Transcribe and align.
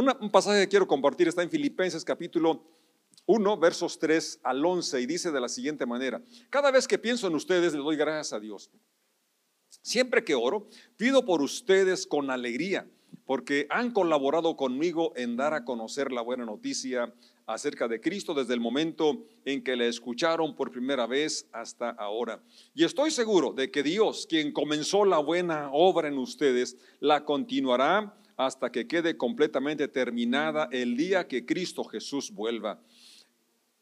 un 0.00 0.30
pasaje 0.30 0.62
que 0.62 0.68
quiero 0.68 0.86
compartir 0.86 1.28
está 1.28 1.42
en 1.42 1.50
Filipenses 1.50 2.04
capítulo 2.04 2.64
1, 3.26 3.58
versos 3.58 3.98
3 3.98 4.40
al 4.42 4.64
11, 4.64 5.00
y 5.00 5.06
dice 5.06 5.30
de 5.30 5.40
la 5.40 5.48
siguiente 5.48 5.84
manera, 5.84 6.22
cada 6.48 6.70
vez 6.70 6.88
que 6.88 6.98
pienso 6.98 7.26
en 7.26 7.34
ustedes, 7.34 7.74
le 7.74 7.80
doy 7.80 7.96
gracias 7.96 8.32
a 8.32 8.40
Dios. 8.40 8.70
Siempre 9.82 10.24
que 10.24 10.34
oro, 10.34 10.68
pido 10.96 11.24
por 11.24 11.42
ustedes 11.42 12.06
con 12.06 12.30
alegría, 12.30 12.88
porque 13.26 13.66
han 13.70 13.92
colaborado 13.92 14.56
conmigo 14.56 15.12
en 15.16 15.36
dar 15.36 15.54
a 15.54 15.64
conocer 15.64 16.10
la 16.10 16.22
buena 16.22 16.44
noticia 16.44 17.12
acerca 17.46 17.86
de 17.86 18.00
Cristo 18.00 18.34
desde 18.34 18.54
el 18.54 18.60
momento 18.60 19.24
en 19.44 19.62
que 19.62 19.76
le 19.76 19.88
escucharon 19.88 20.56
por 20.56 20.70
primera 20.70 21.06
vez 21.06 21.46
hasta 21.52 21.90
ahora. 21.90 22.42
Y 22.74 22.84
estoy 22.84 23.10
seguro 23.10 23.52
de 23.52 23.70
que 23.70 23.82
Dios, 23.82 24.26
quien 24.28 24.52
comenzó 24.52 25.04
la 25.04 25.18
buena 25.18 25.70
obra 25.72 26.08
en 26.08 26.18
ustedes, 26.18 26.76
la 27.00 27.24
continuará 27.24 28.16
hasta 28.40 28.72
que 28.72 28.86
quede 28.86 29.18
completamente 29.18 29.86
terminada 29.86 30.66
el 30.72 30.96
día 30.96 31.28
que 31.28 31.44
Cristo 31.44 31.84
Jesús 31.84 32.32
vuelva. 32.32 32.80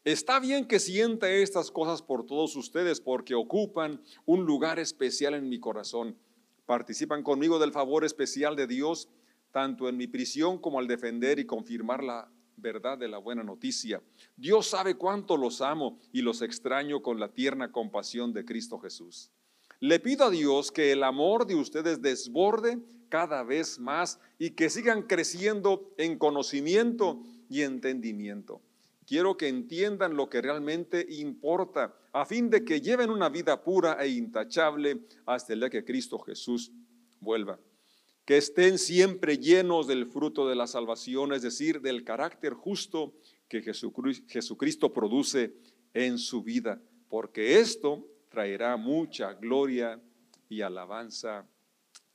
Está 0.03 0.41
bien 0.41 0.65
que 0.65 0.79
sienta 0.79 1.31
estas 1.31 1.71
cosas 1.71 2.01
por 2.01 2.25
todos 2.25 2.57
ustedes 2.57 2.99
porque 2.99 3.35
ocupan 3.35 4.01
un 4.25 4.45
lugar 4.45 4.77
especial 4.77 5.33
en 5.33 5.47
mi 5.47 5.61
corazón. 5.61 6.17
Participan 6.65 7.23
conmigo 7.23 7.57
del 7.57 7.71
favor 7.71 8.03
especial 8.03 8.57
de 8.57 8.67
Dios, 8.67 9.07
tanto 9.53 9.87
en 9.87 9.95
mi 9.95 10.07
prisión 10.07 10.57
como 10.57 10.77
al 10.79 10.87
defender 10.87 11.39
y 11.39 11.45
confirmar 11.45 12.03
la 12.03 12.29
verdad 12.57 12.97
de 12.97 13.07
la 13.07 13.17
buena 13.17 13.43
noticia. 13.43 14.01
Dios 14.35 14.67
sabe 14.67 14.95
cuánto 14.95 15.37
los 15.37 15.61
amo 15.61 15.99
y 16.11 16.21
los 16.21 16.41
extraño 16.41 17.01
con 17.01 17.17
la 17.17 17.29
tierna 17.29 17.71
compasión 17.71 18.33
de 18.33 18.43
Cristo 18.43 18.77
Jesús. 18.77 19.31
Le 19.79 19.99
pido 19.99 20.25
a 20.25 20.29
Dios 20.29 20.71
que 20.71 20.91
el 20.91 21.03
amor 21.03 21.47
de 21.47 21.55
ustedes 21.55 22.01
desborde 22.01 22.79
cada 23.09 23.43
vez 23.43 23.79
más 23.79 24.19
y 24.37 24.51
que 24.51 24.69
sigan 24.69 25.03
creciendo 25.03 25.93
en 25.97 26.17
conocimiento 26.17 27.23
y 27.49 27.61
entendimiento 27.61 28.61
Quiero 29.09 29.37
que 29.37 29.47
entiendan 29.47 30.15
lo 30.15 30.29
que 30.29 30.39
realmente 30.39 31.03
importa, 31.09 31.95
a 32.13 32.27
fin 32.27 32.51
de 32.51 32.63
que 32.63 32.79
lleven 32.79 33.09
una 33.09 33.27
vida 33.27 33.63
pura 33.63 33.97
e 33.99 34.09
intachable 34.09 34.99
hasta 35.25 35.53
el 35.53 35.61
día 35.61 35.71
que 35.71 35.83
Cristo 35.83 36.19
Jesús 36.19 36.71
vuelva. 37.19 37.59
Que 38.23 38.37
estén 38.37 38.77
siempre 38.77 39.39
llenos 39.39 39.87
del 39.87 40.05
fruto 40.05 40.47
de 40.47 40.55
la 40.55 40.67
salvación, 40.67 41.33
es 41.33 41.41
decir, 41.41 41.81
del 41.81 42.03
carácter 42.03 42.53
justo 42.53 43.15
que 43.47 43.63
Jesucristo 43.63 44.93
produce 44.93 45.55
en 45.95 46.19
su 46.19 46.43
vida, 46.43 46.79
porque 47.09 47.59
esto 47.59 48.05
traerá 48.29 48.77
mucha 48.77 49.33
gloria 49.33 49.99
y 50.47 50.61
alabanza 50.61 51.45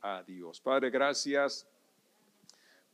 a 0.01 0.23
Dios. 0.23 0.61
Padre, 0.61 0.91
gracias 0.91 1.67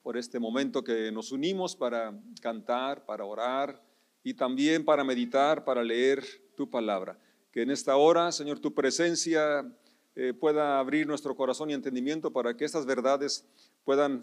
por 0.02 0.16
este 0.16 0.38
momento 0.38 0.82
que 0.82 1.12
nos 1.12 1.30
unimos 1.30 1.76
para 1.76 2.18
cantar, 2.40 3.04
para 3.04 3.24
orar 3.24 3.82
y 4.22 4.34
también 4.34 4.84
para 4.84 5.04
meditar, 5.04 5.64
para 5.64 5.82
leer 5.82 6.24
tu 6.56 6.68
palabra. 6.68 7.18
Que 7.52 7.62
en 7.62 7.70
esta 7.70 7.96
hora, 7.96 8.32
Señor, 8.32 8.60
tu 8.60 8.72
presencia 8.74 9.70
eh, 10.14 10.32
pueda 10.32 10.78
abrir 10.78 11.06
nuestro 11.06 11.34
corazón 11.36 11.70
y 11.70 11.74
entendimiento 11.74 12.32
para 12.32 12.56
que 12.56 12.64
estas 12.64 12.86
verdades 12.86 13.44
puedan 13.84 14.22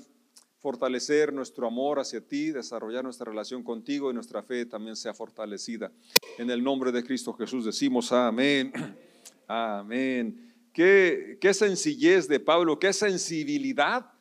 fortalecer 0.60 1.32
nuestro 1.32 1.68
amor 1.68 2.00
hacia 2.00 2.22
ti, 2.22 2.52
desarrollar 2.52 3.04
nuestra 3.04 3.30
relación 3.30 3.64
contigo 3.64 4.10
y 4.10 4.14
nuestra 4.14 4.44
fe 4.44 4.66
también 4.66 4.96
sea 4.96 5.14
fortalecida. 5.14 5.92
En 6.38 6.50
el 6.50 6.64
nombre 6.64 6.92
de 6.92 7.04
Cristo 7.04 7.34
Jesús 7.34 7.66
decimos 7.66 8.12
amén. 8.12 8.72
Amén. 9.50 10.54
Qué, 10.74 11.38
qué 11.40 11.54
sencillez 11.54 12.28
de 12.28 12.42
Pablo, 12.42 12.78
qué 12.78 12.92
sensibilidad 12.92 14.12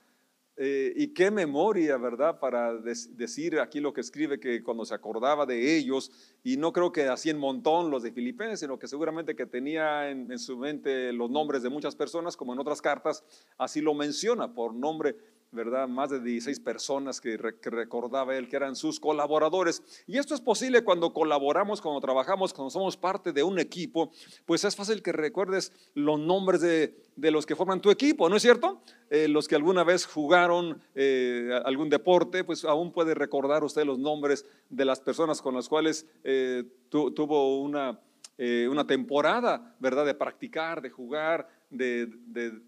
eh, 0.58 0.94
y 0.96 1.08
qué 1.08 1.30
memoria, 1.30 1.98
¿verdad? 1.98 2.40
Para 2.40 2.72
decir 2.78 3.60
aquí 3.60 3.78
lo 3.78 3.92
que 3.92 4.00
escribe, 4.00 4.40
que 4.40 4.62
cuando 4.62 4.86
se 4.86 4.94
acordaba 4.94 5.44
de 5.44 5.76
ellos, 5.76 6.10
y 6.42 6.56
no 6.56 6.72
creo 6.72 6.92
que 6.92 7.02
así 7.08 7.28
en 7.28 7.38
montón 7.38 7.90
los 7.90 8.02
de 8.02 8.10
Filipenses, 8.10 8.60
sino 8.60 8.78
que 8.78 8.88
seguramente 8.88 9.36
que 9.36 9.44
tenía 9.44 10.08
en, 10.08 10.32
en, 10.32 10.38
su 10.38 10.56
mente 10.56 11.12
los 11.12 11.28
nombres 11.28 11.62
de 11.62 11.68
muchas 11.68 11.94
personas, 11.94 12.38
como 12.38 12.54
en 12.54 12.58
otras 12.58 12.80
cartas, 12.80 13.22
así 13.58 13.82
lo 13.82 13.92
menciona 13.92 14.54
por 14.54 14.72
nombre 14.72 15.16
¿verdad? 15.56 15.88
Más 15.88 16.10
de 16.10 16.20
16 16.20 16.60
personas 16.60 17.20
que, 17.20 17.36
recordaba 17.36 18.36
él 18.36 18.48
que 18.48 18.56
eran 18.56 18.76
sus 18.76 19.00
colaboradores. 19.00 19.82
Y 20.06 20.18
esto 20.18 20.34
es 20.34 20.40
posible 20.40 20.84
cuando 20.84 21.12
colaboramos, 21.12 21.80
cuando 21.80 22.00
trabajamos, 22.00 22.52
cuando 22.52 22.70
somos 22.70 22.96
parte 22.96 23.32
de 23.32 23.42
un 23.42 23.58
equipo, 23.58 24.12
pues 24.44 24.62
es 24.64 24.76
fácil 24.76 25.02
que 25.02 25.12
recuerdes 25.12 25.72
los 25.94 26.20
nombres 26.20 26.60
de, 26.60 26.94
los 27.16 27.46
que 27.46 27.56
forman 27.56 27.80
tu 27.80 27.90
equipo, 27.90 28.28
¿no 28.28 28.36
es 28.36 28.42
cierto? 28.42 28.82
Eh, 29.10 29.26
los 29.26 29.48
que 29.48 29.56
alguna 29.56 29.82
vez 29.82 30.06
jugaron 30.06 30.80
eh, 30.94 31.50
algún 31.64 31.88
deporte, 31.88 32.44
pues 32.44 32.64
aún 32.64 32.92
puede 32.92 33.14
recordar 33.14 33.64
usted 33.64 33.84
los 33.84 33.98
nombres 33.98 34.44
de 34.68 34.84
las 34.84 35.00
personas 35.00 35.40
con 35.40 35.54
las 35.54 35.68
cuales 35.68 36.06
eh, 36.22 36.64
tuvo 36.90 37.60
una, 37.62 37.98
una 38.38 38.86
temporada, 38.86 39.74
¿verdad? 39.80 40.04
De 40.04 40.14
practicar, 40.14 40.82
de 40.82 40.90
jugar, 40.90 41.48
de, 41.70 42.06
de 42.06 42.60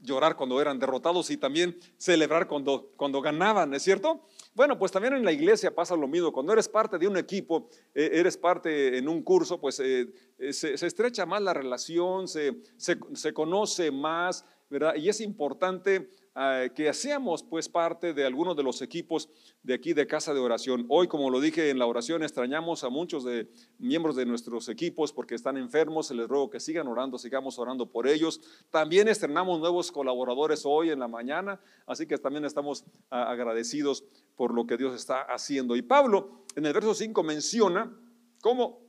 llorar 0.00 0.36
cuando 0.36 0.60
eran 0.60 0.78
derrotados 0.78 1.30
y 1.30 1.36
también 1.36 1.78
celebrar 1.96 2.46
cuando, 2.46 2.92
cuando 2.96 3.20
ganaban, 3.20 3.74
¿es 3.74 3.82
cierto? 3.82 4.22
Bueno, 4.54 4.78
pues 4.78 4.92
también 4.92 5.14
en 5.14 5.24
la 5.24 5.32
iglesia 5.32 5.74
pasa 5.74 5.96
lo 5.96 6.08
mismo. 6.08 6.32
Cuando 6.32 6.52
eres 6.52 6.68
parte 6.68 6.98
de 6.98 7.06
un 7.06 7.16
equipo, 7.16 7.68
eh, 7.94 8.10
eres 8.12 8.36
parte 8.36 8.98
en 8.98 9.08
un 9.08 9.22
curso, 9.22 9.60
pues 9.60 9.80
eh, 9.80 10.08
eh, 10.38 10.52
se, 10.52 10.74
estrecha 10.74 11.26
más 11.26 11.42
la 11.42 11.54
relación, 11.54 12.28
se, 12.28 12.56
se 12.76 13.32
conoce 13.32 13.90
más, 13.90 14.44
¿verdad? 14.70 14.94
Y 14.96 15.08
es 15.08 15.20
importante 15.20 16.10
Ah, 16.34 16.66
que 16.74 16.88
hacíamos 16.88 17.42
pues 17.42 17.68
parte 17.68 18.14
de 18.14 18.24
algunos 18.24 18.56
de 18.56 18.62
los 18.62 18.80
equipos 18.82 19.28
de 19.62 19.74
aquí 19.74 19.92
de 19.92 20.06
Casa 20.06 20.32
de 20.34 20.40
Oración. 20.40 20.86
Hoy, 20.88 21.08
como 21.08 21.30
lo 21.30 21.40
dije 21.40 21.70
en 21.70 21.78
la 21.78 21.86
oración, 21.86 22.22
extrañamos 22.22 22.84
a 22.84 22.88
muchos 22.88 23.24
de 23.24 23.50
miembros 23.78 24.14
de 24.14 24.24
nuestros 24.24 24.68
equipos 24.68 25.12
porque 25.12 25.34
están 25.34 25.56
enfermos, 25.56 26.10
les 26.10 26.28
ruego 26.28 26.50
que 26.50 26.60
sigan 26.60 26.86
orando, 26.86 27.18
sigamos 27.18 27.58
orando 27.58 27.90
por 27.90 28.06
ellos. 28.06 28.40
También 28.70 29.08
estrenamos 29.08 29.60
nuevos 29.60 29.90
colaboradores 29.90 30.62
hoy 30.64 30.90
en 30.90 31.00
la 31.00 31.08
mañana, 31.08 31.60
así 31.86 32.06
que 32.06 32.18
también 32.18 32.44
estamos 32.44 32.84
ah, 33.10 33.30
agradecidos 33.30 34.04
por 34.36 34.54
lo 34.54 34.66
que 34.66 34.76
Dios 34.76 34.94
está 34.94 35.22
haciendo. 35.22 35.76
Y 35.76 35.82
Pablo 35.82 36.44
en 36.54 36.66
el 36.66 36.72
verso 36.72 36.94
5 36.94 37.22
menciona 37.22 37.92
cómo 38.40 38.88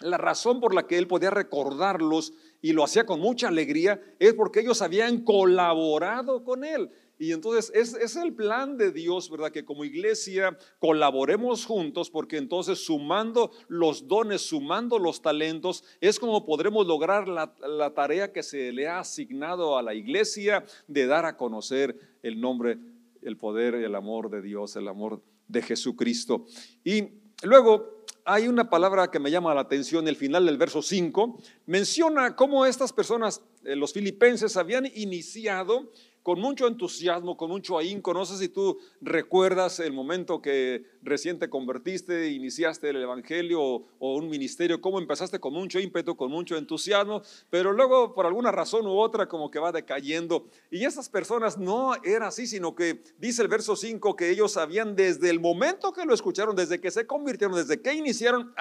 la 0.00 0.16
razón 0.16 0.60
por 0.60 0.74
la 0.74 0.86
que 0.86 0.98
él 0.98 1.06
podía 1.06 1.30
recordarlos 1.30 2.32
y 2.62 2.72
lo 2.72 2.84
hacía 2.84 3.06
con 3.06 3.20
mucha 3.20 3.48
alegría, 3.48 4.00
es 4.18 4.34
porque 4.34 4.60
ellos 4.60 4.82
habían 4.82 5.22
colaborado 5.24 6.44
con 6.44 6.64
él. 6.64 6.90
Y 7.20 7.32
entonces 7.32 7.70
es, 7.74 7.92
es, 7.94 8.16
el 8.16 8.32
plan 8.32 8.78
de 8.78 8.92
Dios, 8.92 9.30
¿verdad? 9.30 9.52
Que 9.52 9.62
como 9.62 9.84
iglesia 9.84 10.56
colaboremos 10.78 11.66
juntos 11.66 12.08
porque 12.08 12.38
entonces 12.38 12.78
sumando 12.82 13.50
los 13.68 14.08
dones, 14.08 14.40
sumando 14.40 14.98
los 14.98 15.20
talentos, 15.20 15.84
es 16.00 16.18
como 16.18 16.46
podremos 16.46 16.86
lograr 16.86 17.28
la, 17.28 17.54
la 17.60 17.92
tarea 17.92 18.32
que 18.32 18.42
se 18.42 18.72
le 18.72 18.88
ha 18.88 19.00
asignado 19.00 19.76
a 19.76 19.82
la 19.82 19.92
iglesia 19.92 20.64
de 20.88 21.06
dar 21.06 21.26
a 21.26 21.36
conocer 21.36 21.94
el 22.22 22.40
nombre, 22.40 22.78
el 23.20 23.36
poder, 23.36 23.74
el 23.74 23.94
amor 23.94 24.30
de 24.30 24.40
Dios, 24.40 24.74
el 24.76 24.88
amor 24.88 25.22
de 25.46 25.60
Jesucristo. 25.60 26.46
Y 26.84 27.04
luego 27.42 27.99
hay 28.24 28.48
una 28.48 28.70
palabra 28.70 29.10
que 29.10 29.18
me 29.18 29.30
llama 29.30 29.54
la 29.54 29.62
atención, 29.62 30.08
el 30.08 30.16
final 30.16 30.46
del 30.46 30.58
verso 30.58 30.82
5, 30.82 31.38
menciona 31.66 32.36
cómo 32.36 32.66
estas 32.66 32.92
personas, 32.92 33.42
eh, 33.64 33.76
los 33.76 33.92
filipenses, 33.92 34.56
habían 34.56 34.86
iniciado 34.94 35.90
con 36.22 36.40
mucho 36.40 36.66
entusiasmo, 36.66 37.36
con 37.36 37.50
mucho 37.50 37.78
ahínco. 37.78 38.12
No 38.12 38.26
sé 38.26 38.36
si 38.36 38.48
tú 38.48 38.78
recuerdas 39.00 39.80
el 39.80 39.92
momento 39.92 40.42
que 40.42 40.84
recién 41.02 41.38
te 41.38 41.48
convertiste, 41.48 42.30
iniciaste 42.30 42.90
el 42.90 42.96
Evangelio 43.02 43.60
o, 43.62 44.16
un 44.16 44.28
ministerio, 44.28 44.80
cómo 44.80 44.98
empezaste 44.98 45.38
con 45.38 45.52
mucho 45.52 45.80
ímpetu, 45.80 46.16
con 46.16 46.30
mucho 46.30 46.56
entusiasmo, 46.56 47.22
pero 47.48 47.72
luego 47.72 48.14
por 48.14 48.26
alguna 48.26 48.52
razón 48.52 48.86
u 48.86 48.98
otra 48.98 49.26
como 49.26 49.50
que 49.50 49.58
va 49.58 49.72
decayendo. 49.72 50.46
Y 50.70 50.84
esas 50.84 51.08
personas 51.08 51.58
no 51.58 51.94
era 52.04 52.28
así, 52.28 52.46
sino 52.46 52.74
que 52.74 53.02
dice 53.18 53.42
el 53.42 53.48
verso 53.48 53.76
5 53.76 54.16
que 54.16 54.30
ellos 54.30 54.52
sabían 54.52 54.94
desde 54.94 55.30
el 55.30 55.40
momento 55.40 55.92
que 55.92 56.04
lo 56.04 56.14
escucharon, 56.14 56.54
desde 56.54 56.80
que 56.80 56.90
se 56.90 57.06
convirtieron, 57.06 57.56
desde 57.56 57.80
que 57.80 57.94
iniciaron 57.94 58.54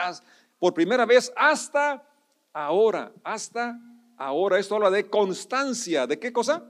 por 0.60 0.74
primera 0.74 1.06
vez 1.06 1.31
hasta 1.36 2.04
ahora, 2.54 3.12
hasta 3.24 3.80
ahora. 4.18 4.60
Esto 4.60 4.75
habla 4.75 4.92
de 4.92 5.10
constancia. 5.10 6.07
¿De 6.07 6.19
qué 6.19 6.31
cosa? 6.31 6.63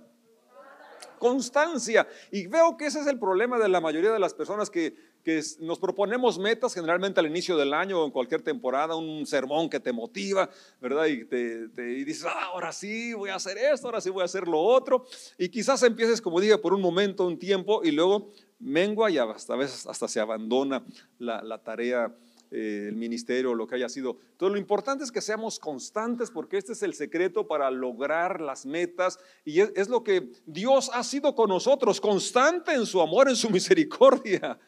Constancia. 1.20 2.08
Y 2.32 2.48
veo 2.48 2.78
que 2.78 2.88
ese 2.88 3.02
es 3.02 3.08
el 3.08 3.20
problema 3.20 3.60
de 3.60 3.70
la 3.70 3.82
mayoría 3.82 4.12
de 4.12 4.20
las 4.20 4.34
personas 4.34 4.70
que, 4.70 4.96
que 5.24 5.42
nos 5.60 5.78
proponemos 5.80 6.40
metas 6.40 6.74
generalmente 6.74 7.20
al 7.20 7.28
inicio 7.28 7.58
del 7.58 7.74
año 7.74 8.02
o 8.02 8.06
en 8.06 8.12
cualquier 8.12 8.42
temporada, 8.42 8.96
un 8.96 9.26
sermón 9.26 9.70
que 9.70 9.80
te 9.80 9.92
motiva, 9.92 10.50
¿verdad? 10.82 11.06
Y, 11.06 11.26
te, 11.26 11.68
dices, 11.68 12.26
ah, 12.26 12.46
ahora 12.46 12.72
sí 12.72 13.14
voy 13.14 13.30
a 13.30 13.36
hacer 13.36 13.58
esto, 13.58 13.88
ahora 13.88 14.02
sí 14.02 14.10
voy 14.10 14.22
a 14.22 14.26
hacer 14.26 14.48
lo 14.48 14.60
otro. 14.60 15.06
Y 15.38 15.50
quizás 15.50 15.84
empieces, 15.84 16.22
como 16.22 16.40
dije, 16.40 16.58
por 16.58 16.74
un 16.74 16.82
momento, 16.82 17.28
un 17.28 17.38
tiempo 17.38 17.82
y 17.84 17.92
luego 17.92 18.32
mengua 18.60 19.10
y 19.12 19.18
hasta 19.18 19.54
a 19.54 19.58
veces 19.58 19.86
hasta 19.86 20.08
se 20.08 20.20
abandona 20.20 20.84
la, 21.18 21.42
la 21.42 21.58
tarea 21.60 22.14
eh, 22.52 22.88
el 22.90 22.96
ministerio, 22.96 23.54
lo 23.54 23.68
que 23.68 23.76
haya 23.76 23.90
sido. 23.90 24.18
Entonces, 24.32 24.54
lo 24.54 24.58
importante 24.58 25.04
es 25.04 25.12
que 25.12 25.22
seamos 25.22 25.60
constantes 25.60 26.32
porque 26.32 26.58
este 26.58 26.74
es 26.74 26.84
el 26.84 26.94
secreto 26.94 27.48
para 27.48 27.70
lograr 27.70 28.42
las 28.42 28.66
metas 28.66 29.20
y 29.46 29.60
es, 29.60 29.72
es 29.76 29.90
lo 29.90 30.04
que 30.04 30.32
Dios 30.46 30.90
ha 30.94 31.04
sido 31.04 31.36
con 31.36 31.50
nosotros, 31.50 32.02
constante 32.02 32.74
en 32.74 32.86
su 32.86 33.02
amor, 33.02 33.30
en 33.30 33.36
su 33.36 33.50
misericordia. 33.50 34.60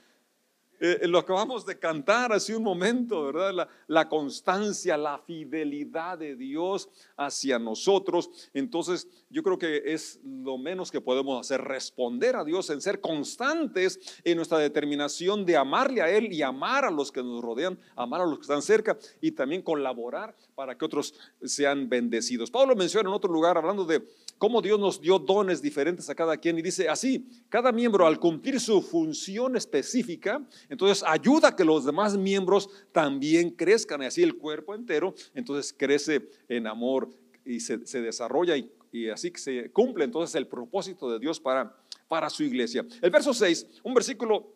Eh, 0.84 1.08
lo 1.08 1.20
acabamos 1.20 1.64
de 1.64 1.78
cantar 1.78 2.34
hace 2.34 2.56
un 2.56 2.64
momento, 2.64 3.26
¿verdad? 3.26 3.54
La, 3.54 3.68
la, 3.86 4.10
constancia, 4.10 4.98
la 4.98 5.20
fidelidad 5.20 6.18
de 6.18 6.36
Dios 6.36 6.90
hacia 7.16 7.60
nosotros. 7.60 8.32
Entonces, 8.52 9.08
yo 9.30 9.44
creo 9.44 9.60
que 9.60 9.84
es 9.86 10.20
lo 10.24 10.58
menos 10.58 10.90
que 10.90 11.00
podemos 11.00 11.40
hacer, 11.40 11.62
responder 11.62 12.36
a 12.36 12.44
Dios 12.44 12.72
en 12.72 12.82
ser 12.82 13.00
constantes 13.00 14.00
en 14.24 14.38
nuestra 14.38 14.58
determinación 14.58 15.46
de 15.46 15.56
amarle 15.56 16.02
a 16.02 16.10
Él 16.10 16.34
y 16.34 16.42
amar 16.42 16.84
a 16.84 16.90
los 16.90 17.12
que 17.12 17.22
nos 17.22 17.44
rodean, 17.44 17.78
amar 17.96 18.22
a 18.22 18.26
los 18.26 18.40
que 18.40 18.44
están 18.44 18.64
cerca 18.64 18.98
y 19.22 19.34
también 19.34 19.62
colaborar 19.62 20.36
para 20.56 20.76
que 20.76 20.84
otros 20.84 21.14
sean 21.44 21.90
bendecidos. 21.90 22.50
Pablo 22.50 22.76
menciona 22.76 23.08
en 23.08 23.16
otro 23.16 23.32
lugar, 23.32 23.56
hablando 23.56 23.86
de 23.86 24.04
cómo 24.40 24.62
Dios 24.62 24.80
nos 24.80 25.00
dio 25.00 25.20
dones 25.20 25.62
diferentes 25.62 26.10
a 26.10 26.16
cada 26.16 26.38
quien 26.38 26.58
y 26.58 26.64
dice 26.64 26.90
así, 26.90 27.28
cada 27.50 27.72
miembro 27.72 28.08
al 28.08 28.20
cumplir 28.20 28.60
su 28.60 28.82
función 28.82 29.56
específica, 29.56 30.42
entonces 30.72 31.04
ayuda 31.06 31.50
a 31.50 31.56
que 31.56 31.66
los 31.66 31.84
demás 31.84 32.18
miembros 32.18 32.70
también 32.94 33.50
crezcan 33.50 34.02
y 34.02 34.06
así 34.06 34.24
el 34.24 34.38
cuerpo 34.38 34.74
entero, 34.74 35.14
entonces 35.36 35.76
crece 35.78 36.30
en 36.48 36.66
amor 36.66 37.10
y 37.44 37.60
se, 37.60 37.78
desarrolla 37.78 38.56
y, 38.56 38.72
y, 38.90 39.10
así 39.10 39.32
que 39.32 39.40
se 39.40 39.70
cumple 39.72 40.06
entonces 40.06 40.34
el 40.36 40.48
propósito 40.48 41.12
de 41.12 41.20
Dios 41.20 41.42
para, 41.42 41.76
para 42.08 42.30
su 42.30 42.44
iglesia. 42.44 42.86
El 43.02 43.12
verso 43.12 43.34
6, 43.34 43.82
un 43.84 43.94
versículo 43.94 44.54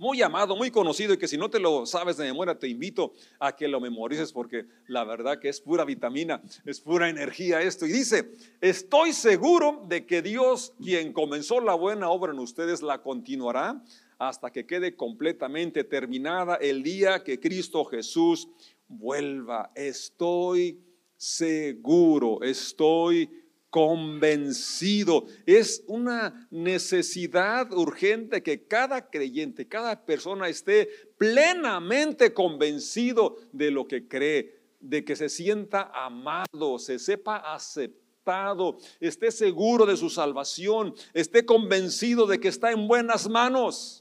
muy 0.00 0.22
amado, 0.22 0.54
muy 0.56 0.70
conocido 0.70 1.12
y 1.12 1.18
que 1.18 1.26
si 1.26 1.36
no 1.36 1.50
te 1.50 1.58
lo 1.58 1.84
sabes 1.86 2.16
de 2.16 2.24
memoria, 2.24 2.58
te 2.58 2.68
invito 2.68 3.12
a 3.40 3.54
que 3.54 3.66
lo 3.66 3.80
memorices 3.80 4.32
porque 4.32 4.64
la 4.86 5.02
verdad 5.02 5.40
que 5.40 5.48
es 5.48 5.60
pura 5.60 5.84
vitamina, 5.84 6.40
es 6.64 6.80
pura 6.80 7.10
energía 7.10 7.60
esto. 7.60 7.84
Y 7.84 7.92
dice, 7.92 8.32
estoy 8.60 9.12
seguro 9.12 9.84
de 9.88 10.06
que 10.06 10.22
Dios, 10.22 10.72
quien 10.80 11.12
comenzó 11.12 11.60
la 11.60 11.74
buena 11.74 12.08
obra 12.10 12.32
en 12.32 12.38
ustedes, 12.38 12.80
la 12.80 13.02
continuará 13.02 13.82
hasta 14.20 14.52
que 14.52 14.66
quede 14.66 14.94
completamente 14.94 15.82
terminada 15.82 16.56
el 16.56 16.82
día 16.82 17.24
que 17.24 17.40
Cristo 17.40 17.86
Jesús 17.86 18.48
vuelva. 18.86 19.72
Estoy 19.74 20.78
seguro, 21.16 22.42
estoy 22.42 23.30
convencido. 23.70 25.24
Es 25.46 25.82
una 25.86 26.46
necesidad 26.50 27.72
urgente 27.72 28.42
que 28.42 28.66
cada 28.66 29.08
creyente, 29.08 29.66
cada 29.66 30.04
persona 30.04 30.48
esté 30.48 30.90
plenamente 31.16 32.34
convencido 32.34 33.38
de 33.52 33.70
lo 33.70 33.88
que 33.88 34.06
cree, 34.06 34.60
de 34.80 35.02
que 35.02 35.16
se 35.16 35.30
sienta 35.30 35.90
amado, 35.94 36.78
se 36.78 36.98
sepa 36.98 37.36
aceptado, 37.36 38.76
esté 39.00 39.30
seguro 39.30 39.86
de 39.86 39.96
su 39.96 40.10
salvación, 40.10 40.94
esté 41.14 41.46
convencido 41.46 42.26
de 42.26 42.38
que 42.38 42.48
está 42.48 42.70
en 42.70 42.86
buenas 42.86 43.26
manos. 43.26 43.99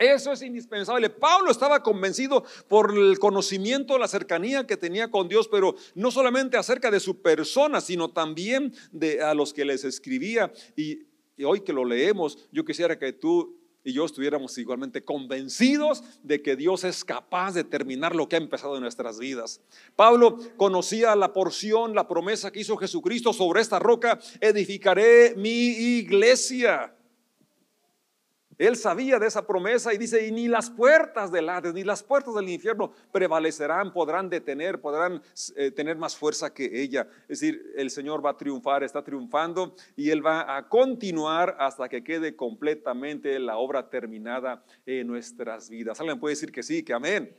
Eso 0.00 0.32
es 0.32 0.40
indispensable. 0.40 1.10
Pablo 1.10 1.50
estaba 1.50 1.82
convencido 1.82 2.42
por 2.68 2.96
el 2.96 3.18
conocimiento, 3.18 3.98
la 3.98 4.08
cercanía 4.08 4.66
que 4.66 4.78
tenía 4.78 5.10
con 5.10 5.28
Dios, 5.28 5.46
pero 5.46 5.74
no 5.94 6.10
solamente 6.10 6.56
acerca 6.56 6.90
de 6.90 7.00
su 7.00 7.20
persona, 7.20 7.82
sino 7.82 8.10
también 8.10 8.72
de 8.92 9.22
a 9.22 9.34
los 9.34 9.52
que 9.52 9.66
les 9.66 9.84
escribía. 9.84 10.50
Y, 10.74 11.00
hoy 11.44 11.60
que 11.60 11.74
lo 11.74 11.84
leemos, 11.84 12.48
yo 12.50 12.64
quisiera 12.64 12.98
que 12.98 13.12
tú 13.12 13.58
y 13.84 13.92
yo 13.92 14.06
estuviéramos 14.06 14.56
igualmente 14.56 15.04
convencidos 15.04 16.02
de 16.22 16.40
que 16.40 16.56
Dios 16.56 16.84
es 16.84 17.04
capaz 17.04 17.52
de 17.52 17.64
terminar 17.64 18.14
lo 18.14 18.26
que 18.26 18.36
ha 18.36 18.38
empezado 18.38 18.76
en 18.76 18.82
nuestras 18.82 19.18
vidas. 19.18 19.60
Pablo 19.96 20.38
conocía 20.56 21.14
la 21.14 21.34
porción, 21.34 21.94
la 21.94 22.08
promesa 22.08 22.50
que 22.50 22.60
hizo 22.60 22.76
Jesucristo 22.78 23.34
sobre 23.34 23.60
esta 23.60 23.78
roca, 23.78 24.18
edificaré 24.40 25.34
mi 25.36 25.68
iglesia. 25.98 26.94
Él 28.60 28.76
sabía 28.76 29.18
de 29.18 29.26
esa 29.26 29.46
promesa 29.46 29.94
y 29.94 29.96
dice, 29.96 30.26
y 30.26 30.30
ni 30.30 30.46
las 30.46 30.68
puertas 30.68 31.32
del 31.32 31.48
Hades, 31.48 31.72
ni 31.72 31.82
las 31.82 32.02
puertas 32.02 32.34
del 32.34 32.46
infierno 32.50 32.92
prevalecerán, 33.10 33.90
podrán 33.90 34.28
detener, 34.28 34.82
podrán 34.82 35.22
eh, 35.56 35.70
tener 35.70 35.96
más 35.96 36.14
fuerza 36.14 36.52
que 36.52 36.82
ella. 36.82 37.08
Es 37.22 37.40
decir, 37.40 37.72
el 37.74 37.88
Señor 37.88 38.22
va 38.22 38.32
a 38.32 38.36
triunfar, 38.36 38.84
está 38.84 39.02
triunfando 39.02 39.74
y 39.96 40.10
Él 40.10 40.24
va 40.24 40.58
a 40.58 40.68
continuar 40.68 41.56
hasta 41.58 41.88
que 41.88 42.04
quede 42.04 42.36
completamente 42.36 43.38
la 43.38 43.56
obra 43.56 43.88
terminada 43.88 44.62
en 44.84 45.06
nuestras 45.06 45.70
vidas. 45.70 45.98
¿Alguien 45.98 46.20
puede 46.20 46.34
decir 46.34 46.52
que 46.52 46.62
sí, 46.62 46.82
que 46.82 46.92
amén? 46.92 47.34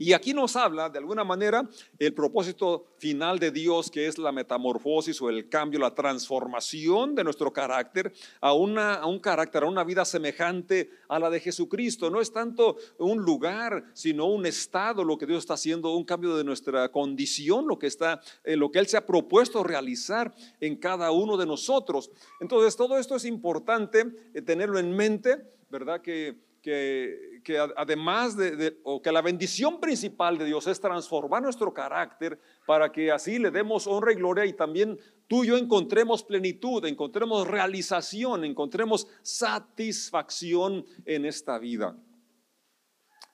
Y 0.00 0.14
aquí 0.14 0.32
nos 0.32 0.56
habla, 0.56 0.88
de 0.88 0.98
alguna 0.98 1.24
manera, 1.24 1.68
el 1.98 2.14
propósito 2.14 2.86
final 2.96 3.38
de 3.38 3.50
Dios, 3.50 3.90
que 3.90 4.06
es 4.06 4.16
la 4.16 4.32
metamorfosis 4.32 5.20
o 5.20 5.28
el 5.28 5.50
cambio, 5.50 5.78
la 5.78 5.94
transformación 5.94 7.14
de 7.14 7.22
nuestro 7.22 7.52
carácter 7.52 8.10
a, 8.40 8.54
una, 8.54 8.94
a 8.94 9.04
un 9.04 9.18
carácter, 9.18 9.62
a 9.62 9.66
una 9.66 9.84
vida 9.84 10.06
semejante 10.06 10.90
a 11.06 11.18
la 11.18 11.28
de 11.28 11.38
Jesucristo. 11.38 12.08
No 12.08 12.22
es 12.22 12.32
tanto 12.32 12.78
un 12.96 13.18
lugar, 13.18 13.84
sino 13.92 14.24
un 14.24 14.46
estado 14.46 15.04
lo 15.04 15.18
que 15.18 15.26
Dios 15.26 15.40
está 15.40 15.52
haciendo, 15.52 15.94
un 15.94 16.04
cambio 16.06 16.34
de 16.34 16.44
nuestra 16.44 16.90
condición, 16.90 17.68
lo 17.68 17.78
que, 17.78 17.86
está, 17.86 18.22
eh, 18.44 18.56
lo 18.56 18.70
que 18.70 18.78
Él 18.78 18.86
se 18.86 18.96
ha 18.96 19.04
propuesto 19.04 19.62
realizar 19.62 20.34
en 20.60 20.76
cada 20.76 21.10
uno 21.10 21.36
de 21.36 21.44
nosotros. 21.44 22.10
Entonces, 22.40 22.74
todo 22.74 22.96
esto 22.96 23.16
es 23.16 23.26
importante 23.26 24.06
eh, 24.32 24.40
tenerlo 24.40 24.78
en 24.78 24.96
mente, 24.96 25.44
¿verdad? 25.68 26.00
Que 26.00 26.38
que, 26.62 27.42
además 27.76 28.36
de, 28.36 28.78
o 28.82 29.00
que 29.00 29.12
la 29.12 29.22
bendición 29.22 29.80
principal 29.80 30.36
de 30.38 30.44
Dios 30.44 30.66
es 30.66 30.80
transformar 30.80 31.42
nuestro 31.42 31.72
carácter 31.72 32.38
para 32.66 32.92
que 32.92 33.10
así 33.10 33.38
le 33.38 33.50
demos 33.50 33.86
honra 33.86 34.12
y 34.12 34.16
gloria 34.16 34.44
y 34.44 34.52
también 34.52 34.98
tú 35.26 35.44
y 35.44 35.48
yo 35.48 35.56
encontremos 35.56 36.22
plenitud, 36.22 36.84
encontremos 36.84 37.46
realización, 37.46 38.44
encontremos 38.44 39.06
satisfacción 39.22 40.84
en 41.04 41.24
esta 41.24 41.58
vida. 41.58 41.96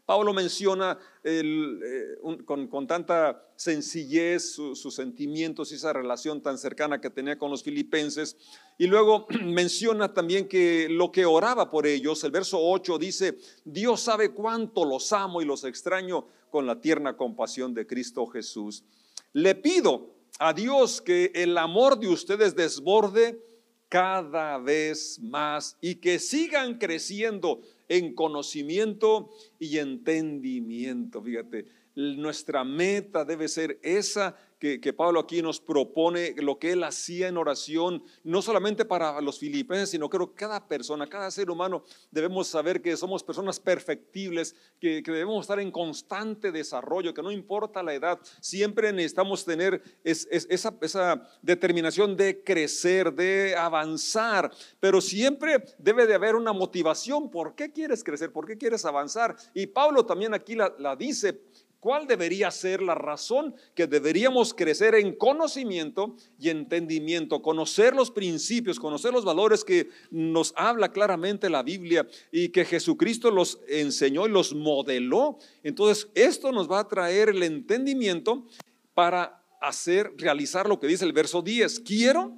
Pablo 0.06 0.32
menciona 0.32 0.96
eh, 1.24 2.16
con, 2.44 2.86
tanta 2.86 3.44
sencillez 3.56 4.52
sus 4.52 4.94
sentimientos 4.94 5.72
y 5.72 5.74
esa 5.74 5.92
relación 5.92 6.40
tan 6.40 6.58
cercana 6.58 7.00
que 7.00 7.10
tenía 7.10 7.36
con 7.36 7.50
los 7.50 7.64
filipenses. 7.64 8.36
Y 8.78 8.86
luego 8.86 9.26
menciona 9.44 10.14
también 10.14 10.46
que 10.46 10.88
lo 10.88 11.10
que 11.10 11.26
oraba 11.26 11.72
por 11.72 11.88
ellos, 11.88 12.22
el 12.22 12.30
verso 12.30 12.58
8 12.62 12.98
dice, 12.98 13.36
Dios 13.64 14.00
sabe 14.00 14.32
cuánto 14.32 14.84
los 14.84 15.12
amo 15.12 15.42
y 15.42 15.44
los 15.44 15.64
extraño 15.64 16.28
con 16.50 16.66
la 16.66 16.80
tierna 16.80 17.16
compasión 17.16 17.74
de 17.74 17.86
Cristo 17.86 18.26
Jesús. 18.26 18.84
Le 19.32 19.56
pido 19.56 20.14
a 20.38 20.52
Dios 20.52 21.02
que 21.02 21.32
el 21.34 21.58
amor 21.58 21.98
de 21.98 22.08
ustedes 22.08 22.54
desborde 22.54 23.42
cada 23.88 24.58
vez 24.58 25.18
más 25.20 25.76
y 25.80 25.96
que 25.96 26.18
sigan 26.18 26.78
creciendo 26.78 27.60
en 27.88 28.14
conocimiento 28.14 29.30
y 29.58 29.78
entendimiento. 29.78 31.22
Fíjate, 31.22 31.66
nuestra 31.94 32.64
meta 32.64 33.24
debe 33.24 33.48
ser 33.48 33.78
esa 33.82 34.36
que, 34.58 34.92
Pablo 34.94 35.20
aquí 35.20 35.42
nos 35.42 35.60
propone, 35.60 36.34
lo 36.38 36.58
que 36.58 36.72
él 36.72 36.82
hacía 36.82 37.28
en 37.28 37.36
oración, 37.36 38.02
no 38.24 38.40
solamente 38.40 38.86
para 38.86 39.20
los 39.20 39.38
filipenses, 39.38 39.90
sino 39.90 40.08
creo 40.08 40.30
que 40.30 40.36
cada 40.36 40.66
persona, 40.66 41.06
cada 41.06 41.30
ser 41.30 41.50
humano, 41.50 41.84
debemos 42.10 42.48
saber 42.48 42.80
que 42.80 42.96
somos 42.96 43.22
personas 43.22 43.60
perfectibles, 43.60 44.56
que, 44.80 45.02
debemos 45.02 45.42
estar 45.42 45.60
en 45.60 45.70
constante 45.70 46.52
desarrollo, 46.52 47.12
que 47.12 47.22
no 47.22 47.30
importa 47.30 47.82
la 47.82 47.94
edad, 47.94 48.18
siempre 48.40 48.92
necesitamos 48.92 49.44
tener 49.44 49.82
esa, 50.02 50.74
esa 50.80 51.28
determinación 51.42 52.16
de 52.16 52.42
crecer, 52.42 53.12
de 53.12 53.54
avanzar, 53.56 54.50
pero 54.80 55.02
siempre 55.02 55.64
debe 55.78 56.06
de 56.06 56.14
haber 56.14 56.34
una 56.34 56.52
motivación. 56.54 57.30
¿Por 57.30 57.54
qué 57.54 57.72
quieres 57.72 58.02
crecer? 58.02 58.32
¿Por 58.32 58.46
qué 58.46 58.56
quieres 58.56 58.86
avanzar? 58.86 59.36
Y 59.52 59.66
Pablo 59.66 60.06
también 60.06 60.32
aquí 60.32 60.54
la 60.54 60.96
dice, 60.96 61.42
¿Cuál 61.86 62.08
debería 62.08 62.50
ser 62.50 62.82
la 62.82 62.96
razón 62.96 63.54
que 63.76 63.86
deberíamos 63.86 64.52
crecer 64.52 64.96
en 64.96 65.14
conocimiento 65.14 66.16
y 66.36 66.48
entendimiento? 66.48 67.40
Conocer 67.40 67.94
los 67.94 68.10
principios, 68.10 68.80
conocer 68.80 69.12
los 69.12 69.24
valores 69.24 69.62
que 69.62 69.90
nos 70.10 70.52
habla 70.56 70.90
claramente 70.90 71.48
la 71.48 71.62
Biblia 71.62 72.04
y 72.32 72.48
que 72.48 72.64
Jesucristo 72.64 73.30
los 73.30 73.60
enseñó 73.68 74.26
y 74.26 74.30
los 74.30 74.52
modeló. 74.52 75.38
Entonces, 75.62 76.08
esto 76.16 76.50
nos 76.50 76.68
va 76.68 76.80
a 76.80 76.88
traer 76.88 77.28
el 77.28 77.44
entendimiento 77.44 78.48
para 78.92 79.44
hacer, 79.60 80.12
realizar 80.16 80.68
lo 80.68 80.80
que 80.80 80.88
dice 80.88 81.04
el 81.04 81.12
verso 81.12 81.40
10. 81.40 81.78
Quiero 81.78 82.36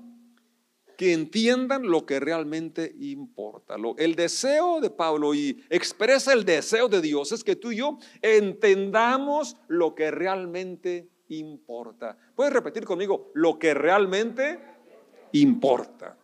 que 0.98 1.12
entiendan 1.12 1.88
lo 1.88 2.04
que 2.04 2.18
realmente 2.18 2.92
importa. 2.98 3.76
El 3.98 4.16
deseo 4.16 4.80
de 4.80 4.90
Pablo 4.90 5.32
y 5.32 5.64
expresa 5.70 6.32
el 6.32 6.44
deseo 6.44 6.88
de 6.88 7.00
Dios 7.00 7.30
es 7.30 7.44
que 7.44 7.54
tú 7.54 7.70
y 7.70 7.76
yo 7.76 7.98
entendamos 8.20 9.56
lo 9.68 9.94
que 9.94 10.10
realmente 10.10 11.08
importa. 11.28 12.18
¿Puedes 12.34 12.52
repetir 12.52 12.84
conmigo? 12.84 13.30
Lo 13.34 13.60
que 13.60 13.74
realmente 13.74 14.58
importa. 15.30 16.18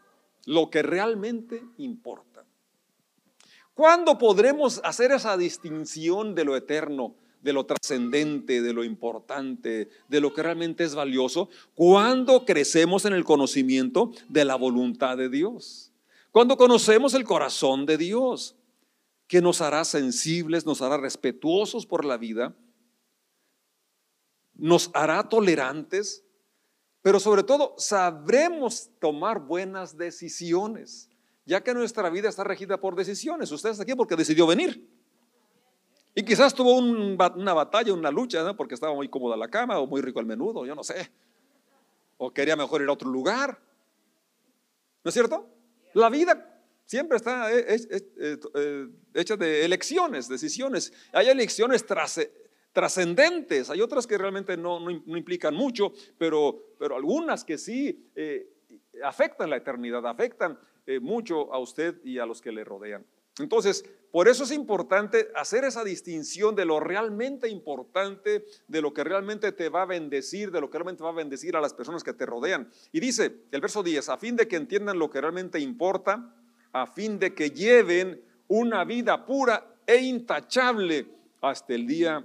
Lo 0.46 0.68
que 0.70 0.82
realmente 0.82 1.62
importa. 1.76 2.44
¿Cuándo 3.74 4.18
podremos 4.18 4.80
hacer 4.82 5.12
esa 5.12 5.36
distinción 5.36 6.34
de 6.34 6.44
lo 6.44 6.56
eterno, 6.56 7.14
de 7.44 7.52
lo 7.52 7.64
trascendente, 7.64 8.60
de 8.60 8.72
lo 8.72 8.82
importante, 8.82 9.88
de 10.08 10.20
lo 10.20 10.34
que 10.34 10.42
realmente 10.42 10.82
es 10.82 10.96
valioso? 10.96 11.48
Cuando 11.74 12.44
crecemos 12.44 13.04
en 13.04 13.12
el 13.12 13.22
conocimiento 13.22 14.10
de 14.28 14.44
la 14.44 14.56
voluntad 14.56 15.16
de 15.16 15.28
Dios. 15.28 15.92
Cuando 16.32 16.56
conocemos 16.56 17.14
el 17.14 17.22
corazón 17.22 17.86
de 17.86 17.96
Dios, 17.96 18.56
que 19.28 19.40
nos 19.40 19.60
hará 19.60 19.84
sensibles, 19.84 20.66
nos 20.66 20.82
hará 20.82 20.96
respetuosos 20.96 21.86
por 21.86 22.04
la 22.04 22.16
vida, 22.16 22.56
nos 24.54 24.90
hará 24.94 25.28
tolerantes, 25.28 26.24
pero 27.02 27.20
sobre 27.20 27.44
todo 27.44 27.74
sabremos 27.78 28.90
tomar 28.98 29.38
buenas 29.38 29.96
decisiones 29.96 31.08
ya 31.46 31.62
que 31.62 31.74
nuestra 31.74 32.08
vida 32.10 32.28
está 32.28 32.44
regida 32.44 32.80
por 32.80 32.96
decisiones. 32.96 33.52
Usted 33.52 33.70
está 33.70 33.82
aquí 33.82 33.94
porque 33.94 34.16
decidió 34.16 34.46
venir. 34.46 34.88
Y 36.14 36.22
quizás 36.22 36.54
tuvo 36.54 36.76
una 36.76 37.54
batalla, 37.54 37.92
una 37.92 38.10
lucha, 38.10 38.54
porque 38.54 38.74
estaba 38.74 38.94
muy 38.94 39.08
cómoda 39.08 39.36
la 39.36 39.48
cama 39.48 39.78
o 39.78 39.86
muy 39.86 40.00
rico 40.00 40.20
el 40.20 40.26
menudo, 40.26 40.64
yo 40.64 40.74
no 40.74 40.84
sé. 40.84 41.10
O 42.18 42.32
quería 42.32 42.54
mejor 42.54 42.82
ir 42.82 42.88
a 42.88 42.92
otro 42.92 43.10
lugar. 43.10 43.58
¿No 45.02 45.08
es 45.08 45.14
cierto? 45.14 45.48
La 45.94 46.08
vida 46.08 46.62
siempre 46.86 47.16
está 47.16 47.52
eh, 47.52 47.66
eh, 47.68 48.88
hecha 49.12 49.36
de 49.36 49.64
elecciones, 49.64 50.28
decisiones. 50.28 50.92
Hay 51.12 51.28
elecciones 51.28 51.84
trascendentes, 52.72 53.70
hay 53.70 53.80
otras 53.80 54.06
que 54.06 54.16
realmente 54.16 54.56
no, 54.56 54.88
implican 54.90 55.54
mucho, 55.54 55.92
pero, 56.16 56.74
pero 56.78 56.96
algunas 56.96 57.44
que 57.44 57.58
sí 57.58 58.08
eh, 58.14 58.54
afectan 59.02 59.50
la 59.50 59.56
eternidad, 59.56 60.06
afectan 60.06 60.58
eh, 60.86 61.00
mucho 61.00 61.52
a 61.52 61.58
usted 61.58 62.00
y 62.04 62.18
a 62.18 62.26
los 62.26 62.40
que 62.40 62.52
le 62.52 62.64
rodean. 62.64 63.04
Entonces, 63.38 63.84
por 64.12 64.28
eso 64.28 64.44
es 64.44 64.52
importante 64.52 65.28
hacer 65.34 65.64
esa 65.64 65.82
distinción 65.82 66.54
de 66.54 66.64
lo 66.64 66.78
realmente 66.78 67.48
importante, 67.48 68.44
de 68.68 68.80
lo 68.80 68.94
que 68.94 69.02
realmente 69.02 69.50
te 69.50 69.68
va 69.68 69.82
a 69.82 69.86
bendecir, 69.86 70.52
de 70.52 70.60
lo 70.60 70.70
que 70.70 70.78
realmente 70.78 71.02
va 71.02 71.10
a 71.10 71.14
bendecir 71.14 71.56
a 71.56 71.60
las 71.60 71.74
personas 71.74 72.04
que 72.04 72.12
te 72.12 72.24
rodean. 72.24 72.70
Y 72.92 73.00
dice 73.00 73.40
el 73.50 73.60
verso 73.60 73.82
10, 73.82 74.08
a 74.08 74.16
fin 74.16 74.36
de 74.36 74.46
que 74.46 74.54
entiendan 74.54 75.00
lo 75.00 75.10
que 75.10 75.20
realmente 75.20 75.58
importa, 75.58 76.32
a 76.72 76.86
fin 76.86 77.18
de 77.18 77.34
que 77.34 77.50
lleven 77.50 78.22
una 78.46 78.84
vida 78.84 79.26
pura 79.26 79.78
e 79.84 79.96
intachable 79.96 81.08
hasta 81.40 81.74
el 81.74 81.86
día 81.86 82.24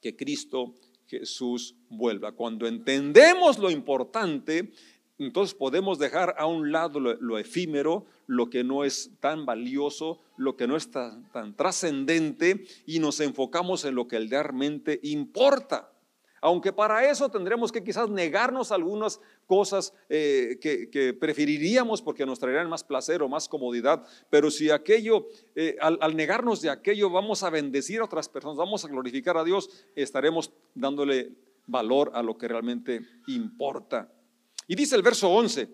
que 0.00 0.16
Cristo 0.16 0.74
Jesús 1.06 1.74
vuelva. 1.88 2.32
Cuando 2.32 2.66
entendemos 2.66 3.58
lo 3.58 3.70
importante, 3.70 4.72
entonces 5.18 5.54
podemos 5.54 5.98
dejar 5.98 6.34
a 6.38 6.46
un 6.46 6.72
lado 6.72 7.00
lo, 7.00 7.38
efímero, 7.38 8.04
lo 8.26 8.50
que 8.50 8.64
no 8.64 8.84
es 8.84 9.10
tan 9.20 9.46
valioso, 9.46 10.20
lo 10.36 10.56
que 10.56 10.66
no 10.66 10.76
es 10.76 10.90
tan, 10.90 11.56
trascendente 11.56 12.64
y 12.84 12.98
nos 12.98 13.20
enfocamos 13.20 13.84
en 13.84 13.94
lo 13.94 14.08
que 14.08 14.18
realmente 14.18 15.00
importa. 15.02 15.90
Aunque 16.42 16.70
para 16.70 17.10
eso 17.10 17.30
tendremos 17.30 17.72
que 17.72 17.82
quizás 17.82 18.10
negarnos 18.10 18.70
algunas 18.70 19.20
cosas 19.46 19.94
eh, 20.10 20.58
que, 20.60 21.14
preferiríamos 21.14 22.02
porque 22.02 22.26
nos 22.26 22.38
traerían 22.38 22.68
más 22.68 22.84
placer 22.84 23.22
o 23.22 23.28
más 23.28 23.48
comodidad. 23.48 24.06
Pero 24.28 24.50
si 24.50 24.70
aquello, 24.70 25.28
eh, 25.54 25.76
al 25.80 26.14
negarnos 26.14 26.60
de 26.60 26.68
aquello, 26.68 27.08
vamos 27.08 27.42
a 27.42 27.48
bendecir 27.48 28.00
a 28.00 28.04
otras 28.04 28.28
personas, 28.28 28.58
vamos 28.58 28.84
a 28.84 28.88
glorificar 28.88 29.38
a 29.38 29.44
Dios, 29.44 29.70
estaremos 29.96 30.52
dándole 30.74 31.32
valor 31.66 32.12
a 32.14 32.22
lo 32.22 32.36
que 32.36 32.48
realmente 32.48 33.00
importa. 33.26 34.12
Y 34.66 34.74
dice 34.74 34.96
el 34.96 35.02
verso 35.02 35.28
11, 35.30 35.68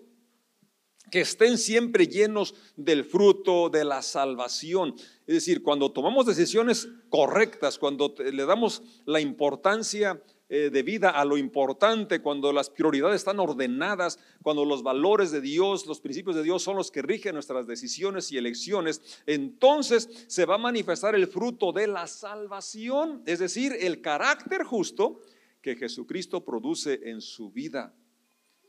que 1.11 1.21
estén 1.21 1.57
siempre 1.57 2.07
llenos 2.07 2.55
del 2.75 3.03
fruto 3.03 3.69
de 3.69 3.83
la 3.83 4.01
salvación. 4.01 4.95
Es 5.27 5.35
decir, 5.35 5.61
cuando 5.61 5.91
tomamos 5.91 6.25
decisiones 6.25 6.87
correctas, 7.09 7.77
cuando 7.77 8.15
le 8.17 8.45
damos 8.45 8.81
la 9.05 9.19
importancia 9.19 10.23
eh, 10.49 10.69
de 10.71 10.83
vida 10.83 11.09
a 11.09 11.25
lo 11.25 11.37
importante, 11.37 12.21
cuando 12.21 12.51
las 12.51 12.69
prioridades 12.69 13.17
están 13.17 13.39
ordenadas, 13.39 14.19
cuando 14.41 14.65
los 14.65 14.83
valores 14.83 15.31
de 15.31 15.41
Dios, 15.41 15.85
los 15.85 15.99
principios 15.99 16.35
de 16.35 16.43
Dios 16.43 16.63
son 16.63 16.77
los 16.77 16.91
que 16.91 17.01
rigen 17.01 17.35
nuestras 17.35 17.67
decisiones 17.67 18.31
y 18.31 18.37
elecciones, 18.37 19.01
entonces 19.25 20.25
se 20.27 20.45
va 20.45 20.55
a 20.55 20.59
manifestar 20.59 21.15
el 21.15 21.27
fruto 21.27 21.71
de 21.71 21.87
la 21.87 22.07
salvación, 22.07 23.23
es 23.25 23.39
decir, 23.39 23.75
el 23.79 24.01
carácter 24.01 24.63
justo 24.63 25.21
que 25.61 25.75
Jesucristo 25.75 26.43
produce 26.43 26.99
en 27.03 27.21
su 27.21 27.51
vida. 27.51 27.95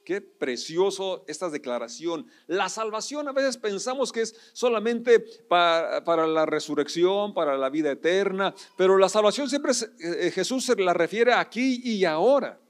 Qué 0.05 0.21
precioso 0.21 1.25
esta 1.29 1.49
declaración. 1.49 2.27
La 2.47 2.69
salvación 2.69 3.27
a 3.27 3.33
veces 3.33 3.57
pensamos 3.57 4.13
que 4.13 4.21
es 4.21 4.37
solamente 4.53 5.21
para, 5.49 6.27
la 6.27 6.45
resurrección, 6.45 7.33
para 7.33 7.57
la 7.57 7.71
vida 7.71 7.93
eterna, 7.93 8.55
pero 8.77 8.99
la 8.99 9.09
salvación 9.09 9.49
siempre 9.49 9.73
eh, 9.73 10.31
Jesús 10.31 10.67
se 10.67 10.77
la 10.77 10.93
refiere 10.93 11.33
aquí 11.33 11.81
y 11.83 12.05
ahora. 12.05 12.61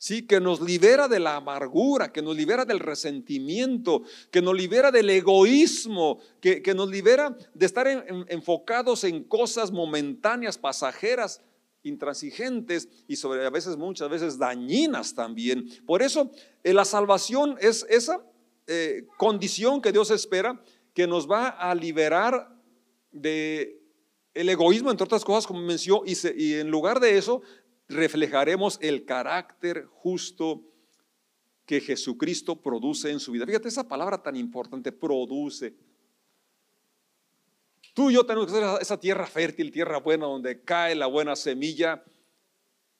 Sí, 0.00 0.26
que 0.26 0.40
nos 0.40 0.60
libera 0.60 1.08
de 1.08 1.18
la 1.18 1.36
amargura, 1.36 2.12
que 2.12 2.22
nos 2.22 2.36
libera 2.36 2.64
del 2.64 2.78
resentimiento, 2.78 4.02
que 4.30 4.40
nos 4.40 4.54
libera 4.54 4.92
del 4.92 5.10
egoísmo, 5.10 6.20
que, 6.40 6.62
nos 6.74 6.88
libera 6.88 7.36
de 7.52 7.66
estar 7.66 7.88
enfocados 8.28 9.02
en 9.02 9.24
cosas 9.24 9.72
momentáneas, 9.72 10.56
pasajeras, 10.56 11.42
intransigentes 11.82 12.88
y 13.06 13.16
sobre 13.16 13.44
a 13.46 13.50
veces 13.50 13.76
muchas 13.76 14.08
veces 14.08 14.38
dañinas 14.38 15.14
también. 15.14 15.68
Por 15.86 16.02
eso 16.02 16.30
eh, 16.64 16.74
la 16.74 16.84
salvación 16.84 17.56
es 17.60 17.86
esa 17.88 18.24
eh, 18.66 19.06
condición 19.16 19.80
que 19.80 19.92
Dios 19.92 20.10
espera 20.10 20.62
que 20.94 21.06
nos 21.06 21.30
va 21.30 21.48
a 21.48 21.74
liberar 21.74 22.54
de 23.12 23.80
el 24.34 24.48
egoísmo 24.48 24.90
entre 24.90 25.04
otras 25.04 25.24
cosas 25.24 25.46
como 25.46 25.60
mencionó 25.60 26.02
y, 26.04 26.14
y 26.36 26.54
en 26.54 26.70
lugar 26.70 27.00
de 27.00 27.16
eso 27.16 27.42
reflejaremos 27.88 28.78
el 28.82 29.04
carácter 29.04 29.86
justo 29.90 30.62
que 31.64 31.80
Jesucristo 31.80 32.60
produce 32.62 33.10
en 33.10 33.20
su 33.20 33.32
vida. 33.32 33.46
Fíjate 33.46 33.68
esa 33.68 33.86
palabra 33.86 34.22
tan 34.22 34.36
importante, 34.36 34.90
produce. 34.90 35.74
Tú 37.98 38.10
y 38.10 38.14
yo 38.14 38.24
tenemos 38.24 38.46
que 38.46 38.52
ser 38.52 38.64
esa 38.80 39.00
tierra 39.00 39.26
fértil, 39.26 39.72
tierra 39.72 39.98
buena, 39.98 40.26
donde 40.26 40.62
cae 40.62 40.94
la 40.94 41.08
buena 41.08 41.34
semilla. 41.34 42.04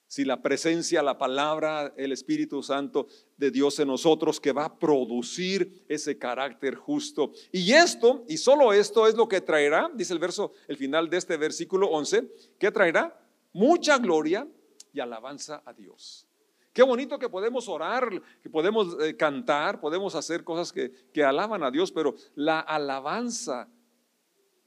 Si 0.07 0.25
la 0.25 0.41
presencia, 0.41 1.01
la 1.01 1.17
palabra, 1.17 1.93
el 1.95 2.11
Espíritu 2.11 2.61
Santo 2.61 3.07
de 3.37 3.49
Dios 3.49 3.79
en 3.79 3.87
nosotros 3.87 4.41
que 4.41 4.51
va 4.51 4.65
a 4.65 4.77
producir 4.77 5.85
ese 5.87 6.17
carácter 6.17 6.75
justo. 6.75 7.31
Y 7.53 7.71
esto, 7.71 8.25
y 8.27 8.35
solo 8.35 8.73
esto 8.73 9.07
es 9.07 9.15
lo 9.15 9.29
que 9.29 9.39
traerá, 9.39 9.89
dice 9.95 10.11
el 10.11 10.19
verso, 10.19 10.51
el 10.67 10.75
final 10.75 11.09
de 11.09 11.15
este 11.15 11.37
versículo 11.37 11.87
11, 11.87 12.29
que 12.59 12.69
traerá 12.69 13.17
mucha 13.53 13.99
gloria 13.99 14.45
y 14.91 14.99
alabanza 14.99 15.63
a 15.65 15.71
Dios. 15.71 16.27
Qué 16.73 16.83
bonito 16.83 17.17
que 17.17 17.29
podemos 17.29 17.69
orar, 17.69 18.09
que 18.43 18.49
podemos 18.49 18.97
eh, 19.01 19.15
cantar, 19.15 19.79
podemos 19.79 20.13
hacer 20.15 20.43
cosas 20.43 20.73
que, 20.73 20.91
que 21.13 21.23
alaban 21.23 21.63
a 21.63 21.71
Dios, 21.71 21.89
pero 21.89 22.15
la 22.35 22.59
alabanza 22.59 23.69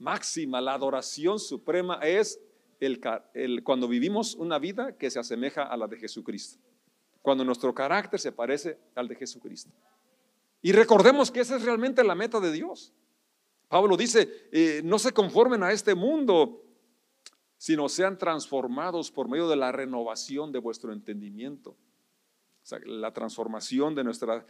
máxima, 0.03 0.61
la 0.61 0.75
adoración 0.75 1.39
suprema 1.39 2.01
es 2.03 2.41
el, 2.81 3.63
cuando 3.63 3.87
vivimos 3.87 4.35
una 4.35 4.59
vida 4.59 4.97
que 4.97 5.11
se 5.11 5.21
asemeja 5.21 5.63
a 5.63 5.77
la 5.77 5.87
de 5.87 5.99
Jesucristo. 5.99 6.59
Cuando 7.23 7.45
nuestro 7.45 7.73
carácter 7.73 8.19
se 8.19 8.33
parece 8.33 8.79
al 8.97 9.07
de 9.07 9.15
Jesucristo. 9.15 9.71
Y 10.61 10.73
recordemos 10.73 11.31
que 11.31 11.41
esa 11.41 11.57
es 11.57 11.63
realmente 11.63 12.03
la 12.03 12.17
meta 12.17 12.41
de 12.41 12.51
Dios. 12.51 12.93
Pablo 13.69 13.97
dice, 13.97 14.49
eh, 14.51 14.83
no 14.85 14.99
se 14.99 15.13
conformen 15.13 15.63
a 15.63 15.73
este 15.73 15.95
mundo, 15.95 16.63
sino 17.57 17.89
sean 17.89 18.19
transformados 18.19 19.11
por 19.13 19.29
medio 19.29 19.49
de 19.49 19.57
la 19.57 19.71
renovación 19.71 20.51
de 20.51 20.59
vuestro 20.59 20.93
entendimiento. 20.93 21.77
La 22.85 23.13
transformación 23.13 23.95
de 23.95 24.05
nuestra 24.05 24.45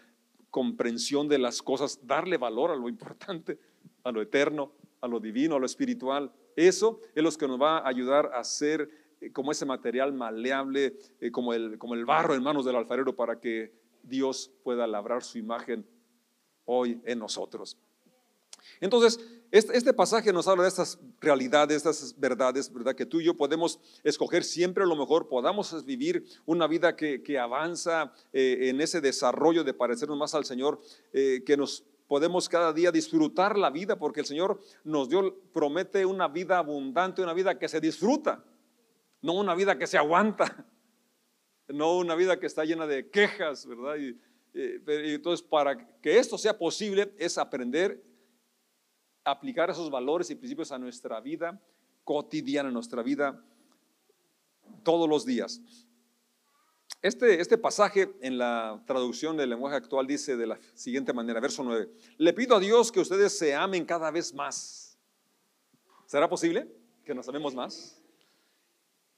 comprensión 0.50 1.28
de 1.28 1.38
las 1.38 1.62
cosas, 1.62 2.00
darle 2.06 2.37
valor 2.37 2.71
a 2.71 2.76
lo 2.76 2.88
importante, 2.88 3.59
a 4.04 4.12
lo 4.12 4.21
eterno, 4.23 4.73
a 5.02 5.09
lo 5.09 5.21
divino, 5.21 5.56
a 5.56 5.59
lo 5.59 5.66
espiritual. 5.66 6.32
Eso 6.56 7.00
es 7.14 7.23
lo 7.23 7.30
que 7.32 7.47
nos 7.47 7.61
va 7.61 7.78
a 7.78 7.88
ayudar 7.88 8.30
a 8.35 8.42
ser 8.44 8.88
eh, 9.21 9.30
como 9.32 9.52
ese 9.52 9.66
material 9.66 10.12
maleable, 10.12 10.97
eh, 11.21 11.30
como, 11.30 11.52
el, 11.52 11.76
como 11.76 11.94
el 11.94 12.06
barro 12.06 12.35
en 12.35 12.42
manos 12.42 12.64
del 12.64 12.76
alfarero 12.76 13.14
para 13.14 13.38
que 13.38 13.75
Dios 14.02 14.50
pueda 14.62 14.87
labrar 14.87 15.23
su 15.23 15.38
imagen 15.38 15.85
hoy 16.64 17.00
en 17.04 17.18
nosotros. 17.18 17.76
Entonces, 18.80 19.18
este, 19.50 19.76
este, 19.76 19.92
pasaje 19.92 20.32
nos 20.32 20.47
habla 20.47 20.62
de 20.62 20.68
estas 20.68 20.99
realidades, 21.21 21.82
de 21.82 21.90
estas 21.90 22.18
verdades, 22.18 22.73
¿verdad? 22.73 22.94
Que 22.94 23.04
tú 23.04 23.21
y 23.21 23.25
yo 23.25 23.37
podemos 23.37 23.80
escoger 24.04 24.44
siempre 24.44 24.87
lo 24.87 24.94
mejor, 24.94 25.28
podamos 25.28 25.85
vivir 25.85 26.25
una 26.47 26.68
vida 26.68 26.94
que, 26.94 27.38
avanza 27.38 28.14
eh, 28.32 28.68
en 28.71 28.80
ese 28.80 29.00
desarrollo 29.00 29.64
de 29.64 29.75
parecernos 29.75 30.16
más 30.16 30.35
al 30.35 30.44
Señor, 30.44 30.80
que 31.12 31.56
nos 31.56 31.85
podemos 32.12 32.47
cada 32.47 32.75
día 32.75 32.92
disfrutar 32.92 33.57
la 33.57 33.71
vida 33.71 33.99
porque 33.99 34.21
el 34.21 34.26
Señor 34.26 34.61
nos 34.85 35.09
dio, 35.09 35.35
promete 35.50 36.04
una 36.04 36.28
vida 36.28 36.59
abundante, 36.59 37.23
una 37.23 37.33
vida 37.33 37.59
que 37.59 37.69
se 37.69 37.81
disfruta, 37.81 38.45
no 39.23 39.33
una 39.33 39.54
vida 39.54 39.78
que 39.78 39.87
se 39.87 39.97
aguanta, 39.97 40.66
no 41.69 41.97
una 41.97 42.14
vida 42.14 42.38
que 42.38 42.45
está 42.45 42.66
llena 42.66 42.87
de 42.87 43.09
quejas, 43.09 43.64
¿verdad? 43.64 43.97
Y, 43.97 44.21
entonces, 44.52 45.40
para 45.40 45.99
que 46.02 46.19
esto 46.19 46.37
sea 46.37 46.59
posible, 46.59 47.14
es 47.16 47.38
aprender 47.38 48.04
aplicar 49.25 49.71
esos 49.71 49.90
valores 49.90 50.28
y 50.28 50.35
principios 50.35 50.71
a 50.71 50.78
nuestra 50.78 51.19
vida 51.19 51.59
cotidiana, 52.04 52.69
a 52.69 52.73
nuestra 52.73 53.02
vida 53.02 53.42
todos 54.83 55.09
los 55.09 55.25
días. 55.25 55.62
Este, 57.02 57.40
este, 57.40 57.59
pasaje 57.59 58.14
en 58.21 58.38
la 58.38 58.80
traducción 58.87 59.37
del 59.37 59.50
lenguaje 59.50 59.75
actual 59.75 60.06
dice 60.06 60.37
de 60.37 60.47
la 60.47 60.59
siguiente 60.73 61.12
manera, 61.12 61.40
verso 61.40 61.64
9, 61.64 61.90
le 62.16 62.32
pido 62.32 62.54
a 62.54 62.61
Dios 62.61 62.92
que 62.92 63.00
ustedes 63.00 63.37
se 63.37 63.56
amen 63.56 63.85
cada 63.85 64.09
vez 64.12 64.32
más. 64.32 64.97
¿Será 66.06 66.28
posible 66.28 66.68
que 67.04 67.12
nos 67.12 67.28
amemos 67.28 67.56
más? 67.56 68.00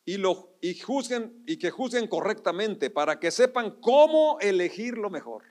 Y, 0.06 0.16
lo, 0.16 0.56
y, 0.62 0.78
juzguen, 0.78 1.42
y 1.46 1.58
que 1.58 1.70
juzguen 1.70 2.08
correctamente 2.08 2.88
para 2.88 3.20
que 3.20 3.30
sepan 3.30 3.72
cómo 3.82 4.38
elegir 4.40 4.96
lo 4.96 5.10
mejor. 5.10 5.42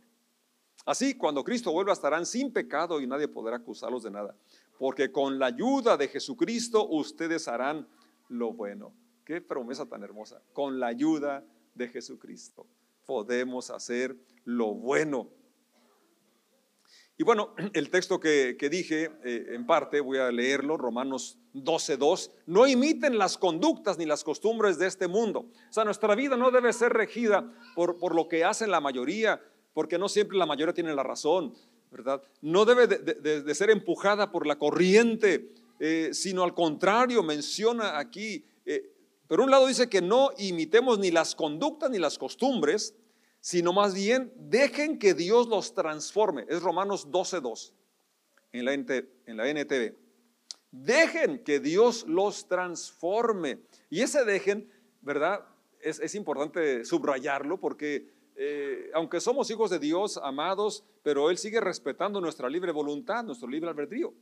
Así, 0.88 1.14
cuando 1.16 1.44
Cristo 1.44 1.72
vuelva, 1.72 1.94
estarán 1.94 2.26
sin 2.26 2.52
pecado 2.52 3.00
y 3.00 3.06
nadie 3.06 3.28
podrá 3.28 3.58
acusarlos 3.58 4.02
de 4.02 4.10
nada. 4.10 4.36
Porque 4.80 5.12
con 5.12 5.38
la 5.38 5.48
ayuda 5.48 5.98
de 5.98 6.08
Jesucristo 6.08 6.88
ustedes 6.88 7.48
harán 7.48 7.88
lo 8.28 8.54
bueno. 8.54 8.92
Qué 9.24 9.40
promesa 9.40 9.86
tan 9.86 10.02
hermosa. 10.02 10.42
Con 10.52 10.80
la 10.80 10.88
ayuda 10.88 11.46
de 11.76 11.88
Jesucristo. 11.88 12.66
Podemos 13.06 13.70
hacer 13.70 14.16
lo 14.46 14.74
bueno. 14.74 15.30
Y 17.18 17.24
bueno, 17.24 17.56
el 17.74 17.90
texto 17.90 18.20
que, 18.20 18.56
dije, 18.72 19.12
eh, 19.24 19.48
en 19.50 19.66
parte, 19.66 20.00
voy 20.02 20.18
a 20.18 20.32
leerlo, 20.32 20.78
Romanos 20.78 21.38
12.2, 21.54 22.32
no 22.48 22.68
imiten 22.68 23.18
las 23.18 23.38
conductas 23.38 23.98
ni 23.98 24.06
las 24.06 24.24
costumbres 24.24 24.78
de 24.78 24.88
este 24.88 25.08
mundo. 25.08 25.48
O 25.70 25.74
sea, 25.74 25.86
nuestra 25.86 26.16
vida 26.16 26.36
no 26.38 26.52
debe 26.52 26.74
ser 26.74 26.94
regida 26.94 27.52
por, 27.76 27.98
por 27.98 28.16
lo 28.16 28.28
que 28.28 28.44
hacen 28.44 28.72
la 28.72 28.82
mayoría, 28.82 29.42
porque 29.74 29.98
no 29.98 30.10
siempre 30.10 30.38
la 30.38 30.46
mayoría 30.46 30.74
tiene 30.74 30.94
la 30.94 31.04
razón, 31.04 31.54
¿verdad? 31.92 32.22
No 32.42 32.66
debe 32.66 32.88
de, 32.88 33.56
ser 33.56 33.70
empujada 33.70 34.32
por 34.32 34.48
la 34.48 34.58
corriente, 34.58 35.52
eh, 35.80 36.10
sino 36.12 36.44
al 36.44 36.54
contrario, 36.54 37.22
menciona 37.22 38.00
aquí, 38.00 38.44
eh, 38.66 38.92
por 39.28 39.42
un 39.42 39.50
lado 39.52 39.68
dice 39.68 39.90
que 39.90 40.02
no 40.02 40.32
imitemos 40.38 41.00
ni 41.00 41.12
las 41.12 41.36
conductas 41.36 41.90
ni 41.90 42.00
las 42.00 42.18
costumbres, 42.18 42.96
sino 43.40 43.74
más 43.74 43.94
bien 43.94 44.32
dejen 44.38 45.00
que 45.00 45.14
Dios 45.14 45.48
los 45.48 45.74
transforme. 45.74 46.46
Es 46.48 46.62
Romanos 46.62 47.10
12.2 47.10 47.74
en 48.54 48.68
en 49.26 49.38
la 49.38 49.50
NTV. 49.50 49.96
Dejen 50.72 51.44
que 51.44 51.60
Dios 51.60 52.08
los 52.08 52.48
transforme. 52.48 53.60
Y 53.90 54.02
ese 54.02 54.26
dejen, 54.26 54.72
¿verdad? 55.02 55.46
Es, 55.80 56.16
importante 56.16 56.86
subrayarlo 56.86 57.60
porque 57.60 58.08
eh, 58.36 58.90
aunque 58.94 59.20
somos 59.20 59.52
hijos 59.52 59.70
de 59.70 59.78
Dios, 59.78 60.18
amados, 60.18 60.84
pero 61.04 61.30
Él 61.30 61.38
sigue 61.38 61.60
respetando 61.60 62.22
nuestra 62.22 62.50
libre 62.50 62.72
voluntad, 62.72 63.24
nuestro 63.24 63.48
libre 63.48 63.70
albedrío. 63.70 64.14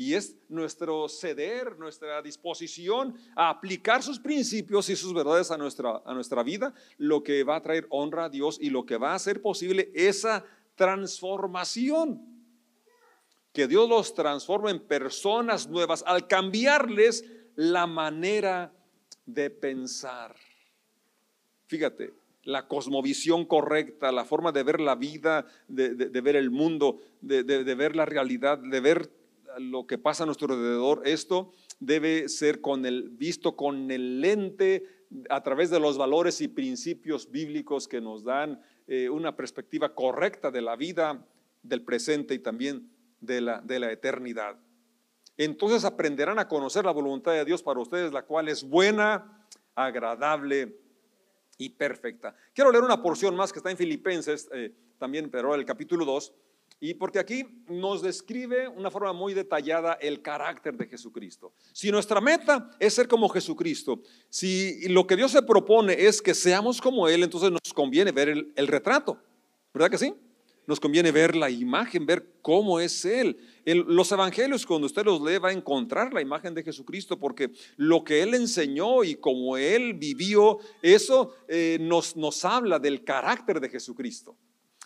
Y 0.00 0.14
es 0.14 0.36
nuestro 0.48 1.08
ceder, 1.08 1.76
nuestra 1.76 2.22
disposición 2.22 3.16
a 3.34 3.50
aplicar 3.50 4.00
sus 4.00 4.20
principios 4.20 4.88
y 4.88 4.94
sus 4.94 5.12
verdades 5.12 5.50
a 5.50 5.58
nuestra, 5.58 6.00
a 6.06 6.14
nuestra 6.14 6.44
vida, 6.44 6.72
lo 6.98 7.24
que 7.24 7.42
va 7.42 7.56
a 7.56 7.62
traer 7.62 7.84
honra 7.90 8.26
a 8.26 8.28
Dios 8.28 8.58
y 8.60 8.70
lo 8.70 8.86
que 8.86 8.96
va 8.96 9.10
a 9.10 9.16
hacer 9.16 9.42
posible 9.42 9.90
esa 9.92 10.44
transformación. 10.76 12.22
Que 13.52 13.66
Dios 13.66 13.88
los 13.88 14.14
transforme 14.14 14.70
en 14.70 14.78
personas 14.78 15.68
nuevas 15.68 16.04
al 16.06 16.28
cambiarles 16.28 17.24
la 17.56 17.88
manera 17.88 18.72
de 19.26 19.50
pensar. 19.50 20.36
Fíjate, 21.66 22.14
la 22.44 22.68
cosmovisión 22.68 23.44
correcta, 23.44 24.12
la 24.12 24.24
forma 24.24 24.52
de 24.52 24.62
ver 24.62 24.80
la 24.80 24.94
vida, 24.94 25.44
de, 25.66 25.90
ver 26.20 26.36
el 26.36 26.50
mundo, 26.50 27.00
de, 27.20 27.42
de, 27.42 27.74
ver 27.74 27.96
la 27.96 28.06
realidad, 28.06 28.58
de 28.58 28.80
ver 28.80 29.17
lo 29.58 29.86
que 29.86 29.98
pasa 29.98 30.22
a 30.22 30.26
nuestro 30.26 30.52
alrededor, 30.52 31.02
esto 31.04 31.52
debe 31.80 32.28
ser 32.28 32.60
con 32.60 32.86
el, 32.86 33.10
visto 33.10 33.56
con 33.56 33.90
el 33.90 34.20
lente 34.20 34.84
a 35.30 35.42
través 35.42 35.70
de 35.70 35.80
los 35.80 35.96
valores 35.96 36.40
y 36.40 36.48
principios 36.48 37.30
bíblicos 37.30 37.88
que 37.88 38.00
nos 38.00 38.24
dan 38.24 38.60
eh, 38.86 39.08
una 39.08 39.36
perspectiva 39.36 39.94
correcta 39.94 40.50
de 40.50 40.62
la 40.62 40.76
vida, 40.76 41.26
del 41.62 41.82
presente 41.82 42.34
y 42.34 42.38
también 42.38 42.90
de 43.20 43.40
la, 43.40 43.60
de 43.60 43.80
la 43.80 43.92
eternidad. 43.92 44.56
Entonces 45.36 45.84
aprenderán 45.84 46.38
a 46.38 46.48
conocer 46.48 46.84
la 46.84 46.92
voluntad 46.92 47.32
de 47.32 47.44
Dios 47.44 47.62
para 47.62 47.80
ustedes, 47.80 48.12
la 48.12 48.22
cual 48.22 48.48
es 48.48 48.64
buena, 48.64 49.46
agradable 49.74 50.76
y 51.56 51.70
perfecta. 51.70 52.34
Quiero 52.52 52.72
leer 52.72 52.84
una 52.84 53.02
porción 53.02 53.36
más 53.36 53.52
que 53.52 53.60
está 53.60 53.70
en 53.70 53.76
Filipenses, 53.76 54.48
eh, 54.52 54.72
también, 54.98 55.30
pero 55.30 55.54
el 55.54 55.64
capítulo 55.64 56.04
2 56.04 56.32
y 56.80 56.94
porque 56.94 57.18
aquí 57.18 57.44
nos 57.68 58.02
describe 58.02 58.68
una 58.68 58.90
forma 58.90 59.12
muy 59.12 59.34
detallada 59.34 59.94
el 59.94 60.22
carácter 60.22 60.76
de 60.76 60.86
Jesucristo. 60.86 61.52
Si 61.72 61.90
nuestra 61.90 62.20
meta 62.20 62.70
es 62.78 62.94
ser 62.94 63.08
como 63.08 63.28
Jesucristo, 63.28 64.00
si 64.28 64.88
lo 64.88 65.06
que 65.06 65.16
Dios 65.16 65.32
se 65.32 65.42
propone 65.42 66.06
es 66.06 66.22
que 66.22 66.34
seamos 66.34 66.80
como 66.80 67.08
Él, 67.08 67.24
entonces 67.24 67.50
nos 67.50 67.74
conviene 67.74 68.12
ver 68.12 68.28
el, 68.28 68.66
retrato, 68.68 69.20
¿verdad 69.74 69.90
que 69.90 69.98
sí? 69.98 70.14
Nos 70.68 70.78
conviene 70.78 71.10
ver 71.10 71.34
la 71.34 71.50
imagen, 71.50 72.06
ver 72.06 72.34
cómo 72.42 72.78
es 72.78 73.04
Él. 73.04 73.38
los 73.64 74.12
evangelios, 74.12 74.64
cuando 74.64 74.86
usted 74.86 75.04
los 75.04 75.20
lee, 75.20 75.38
va 75.38 75.48
a 75.48 75.52
encontrar 75.52 76.12
la 76.12 76.20
imagen 76.20 76.54
de 76.54 76.62
Jesucristo, 76.62 77.18
porque 77.18 77.50
lo 77.76 78.04
que 78.04 78.22
Él 78.22 78.34
enseñó 78.34 79.02
y 79.02 79.16
como 79.16 79.56
Él 79.56 79.94
vivió, 79.94 80.58
eso 80.80 81.34
eh, 81.48 81.78
nos, 81.80 82.14
nos 82.16 82.44
habla 82.44 82.78
del 82.78 83.02
carácter 83.02 83.58
de 83.58 83.68
Jesucristo. 83.68 84.36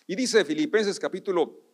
Y 0.06 0.16
dice 0.16 0.44
Filipenses 0.44 0.98
capítulo 0.98 1.71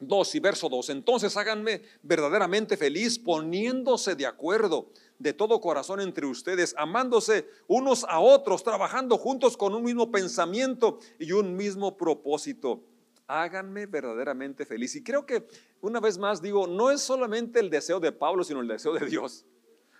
2 0.00 0.34
y 0.34 0.40
verso 0.40 0.68
2. 0.68 0.90
Entonces 0.90 1.36
háganme 1.36 1.82
verdaderamente 2.02 2.76
feliz 2.76 3.18
poniéndose 3.18 4.14
de 4.16 4.26
acuerdo 4.26 4.90
de 5.18 5.34
todo 5.34 5.60
corazón 5.60 6.00
entre 6.00 6.26
ustedes, 6.26 6.74
amándose 6.78 7.46
unos 7.68 8.04
a 8.08 8.20
otros, 8.20 8.64
trabajando 8.64 9.18
juntos 9.18 9.56
con 9.56 9.74
un 9.74 9.84
mismo 9.84 10.10
pensamiento 10.10 10.98
y 11.18 11.32
un 11.32 11.56
mismo 11.56 11.96
propósito. 11.96 12.82
Háganme 13.26 13.86
verdaderamente 13.86 14.64
feliz. 14.64 14.96
Y 14.96 15.04
creo 15.04 15.24
que 15.26 15.46
una 15.82 16.00
vez 16.00 16.18
más 16.18 16.42
digo, 16.42 16.66
no 16.66 16.90
es 16.90 17.02
solamente 17.02 17.60
el 17.60 17.70
deseo 17.70 18.00
de 18.00 18.12
Pablo, 18.12 18.42
sino 18.42 18.60
el 18.60 18.68
deseo 18.68 18.94
de 18.94 19.06
Dios. 19.06 19.44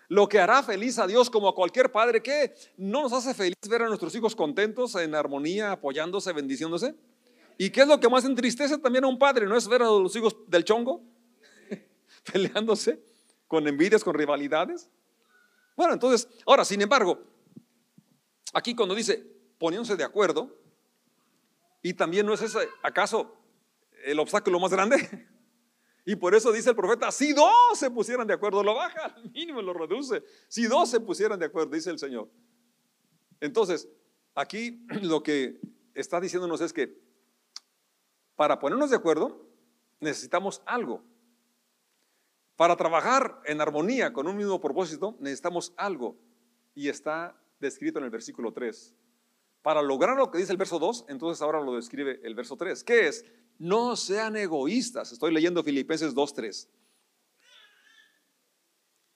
Lo 0.08 0.28
que 0.28 0.40
hará 0.40 0.62
feliz 0.64 0.98
a 0.98 1.06
Dios 1.06 1.30
como 1.30 1.48
a 1.48 1.54
cualquier 1.54 1.92
padre, 1.92 2.20
que 2.20 2.52
no 2.76 3.02
nos 3.02 3.12
hace 3.12 3.32
feliz 3.32 3.54
ver 3.68 3.82
a 3.82 3.86
nuestros 3.86 4.12
hijos 4.16 4.34
contentos, 4.34 4.96
en 4.96 5.14
armonía, 5.14 5.70
apoyándose, 5.70 6.32
bendiciéndose. 6.32 6.96
¿Y 7.60 7.68
qué 7.68 7.82
es 7.82 7.86
lo 7.86 8.00
que 8.00 8.08
más 8.08 8.24
entristece 8.24 8.78
también 8.78 9.04
a 9.04 9.06
un 9.06 9.18
padre? 9.18 9.44
¿No 9.44 9.54
es 9.54 9.68
ver 9.68 9.82
a 9.82 9.84
los 9.84 10.16
hijos 10.16 10.34
del 10.46 10.64
chongo 10.64 11.04
peleándose 12.32 13.04
con 13.46 13.68
envidias, 13.68 14.02
con 14.02 14.14
rivalidades? 14.14 14.88
Bueno, 15.76 15.92
entonces, 15.92 16.26
ahora, 16.46 16.64
sin 16.64 16.80
embargo, 16.80 17.22
aquí 18.54 18.74
cuando 18.74 18.94
dice 18.94 19.26
poniéndose 19.58 19.94
de 19.94 20.04
acuerdo, 20.04 20.58
y 21.82 21.92
también 21.92 22.24
no 22.24 22.32
es 22.32 22.40
ese, 22.40 22.66
acaso, 22.82 23.36
el 24.06 24.18
obstáculo 24.18 24.58
más 24.58 24.72
grande. 24.72 24.96
Y 26.06 26.16
por 26.16 26.34
eso 26.34 26.50
dice 26.50 26.70
el 26.70 26.76
profeta, 26.76 27.12
si 27.12 27.34
dos 27.34 27.52
se 27.74 27.90
pusieran 27.90 28.26
de 28.26 28.32
acuerdo, 28.32 28.64
lo 28.64 28.74
baja 28.74 29.04
al 29.04 29.30
mínimo, 29.32 29.60
lo 29.60 29.74
reduce. 29.74 30.24
Si 30.48 30.64
dos 30.64 30.90
se 30.90 30.98
pusieran 30.98 31.38
de 31.38 31.44
acuerdo, 31.44 31.72
dice 31.72 31.90
el 31.90 31.98
Señor. 31.98 32.30
Entonces, 33.38 33.86
aquí 34.34 34.86
lo 35.02 35.22
que 35.22 35.60
está 35.94 36.18
diciéndonos 36.18 36.62
es 36.62 36.72
que 36.72 37.09
para 38.40 38.58
ponernos 38.58 38.88
de 38.88 38.96
acuerdo, 38.96 39.46
necesitamos 40.00 40.62
algo. 40.64 41.04
Para 42.56 42.74
trabajar 42.74 43.38
en 43.44 43.60
armonía 43.60 44.14
con 44.14 44.26
un 44.26 44.38
mismo 44.38 44.58
propósito, 44.58 45.14
necesitamos 45.20 45.74
algo. 45.76 46.16
Y 46.74 46.88
está 46.88 47.38
descrito 47.58 47.98
en 47.98 48.06
el 48.06 48.10
versículo 48.10 48.50
3. 48.50 48.94
Para 49.60 49.82
lograr 49.82 50.16
lo 50.16 50.30
que 50.30 50.38
dice 50.38 50.52
el 50.52 50.56
verso 50.56 50.78
2, 50.78 51.04
entonces 51.08 51.42
ahora 51.42 51.60
lo 51.60 51.76
describe 51.76 52.18
el 52.22 52.34
verso 52.34 52.56
3. 52.56 52.82
¿Qué 52.82 53.08
es? 53.08 53.26
No 53.58 53.94
sean 53.94 54.34
egoístas. 54.36 55.12
Estoy 55.12 55.34
leyendo 55.34 55.62
Filipenses 55.62 56.14
2.3. 56.14 56.66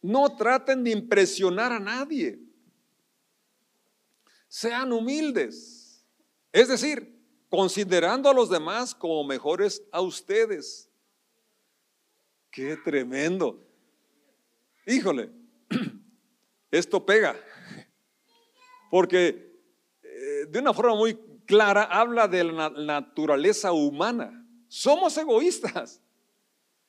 No 0.02 0.36
traten 0.36 0.84
de 0.84 0.90
impresionar 0.90 1.72
a 1.72 1.80
nadie. 1.80 2.38
Sean 4.48 4.92
humildes. 4.92 6.04
Es 6.52 6.68
decir, 6.68 7.13
considerando 7.54 8.28
a 8.28 8.34
los 8.34 8.50
demás 8.50 8.96
como 8.96 9.22
mejores 9.22 9.80
a 9.92 10.00
ustedes. 10.00 10.90
Qué 12.50 12.76
tremendo. 12.84 13.64
Híjole, 14.84 15.30
esto 16.72 17.06
pega, 17.06 17.36
porque 18.90 19.52
eh, 20.02 20.46
de 20.48 20.58
una 20.58 20.74
forma 20.74 20.96
muy 20.96 21.14
clara 21.46 21.84
habla 21.84 22.26
de 22.26 22.42
la 22.42 22.70
naturaleza 22.70 23.70
humana. 23.70 24.44
Somos 24.66 25.16
egoístas. 25.16 26.02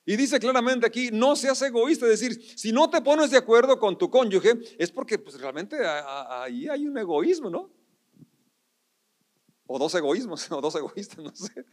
Y 0.04 0.16
dice 0.16 0.40
claramente 0.40 0.84
aquí, 0.84 1.10
no 1.12 1.36
seas 1.36 1.62
egoísta, 1.62 2.06
es 2.06 2.20
decir, 2.20 2.58
si 2.58 2.72
no 2.72 2.90
te 2.90 3.00
pones 3.02 3.30
de 3.30 3.38
acuerdo 3.38 3.78
con 3.78 3.96
tu 3.96 4.10
cónyuge, 4.10 4.58
es 4.78 4.90
porque 4.90 5.16
pues, 5.16 5.40
realmente 5.40 5.76
ahí 5.84 6.66
hay 6.66 6.88
un 6.88 6.98
egoísmo, 6.98 7.50
¿no? 7.50 7.70
O 9.66 9.78
dos 9.78 9.94
egoísmos, 9.94 10.50
o 10.52 10.60
dos 10.60 10.74
egoístas, 10.74 11.18
no 11.18 11.34
sé. 11.34 11.64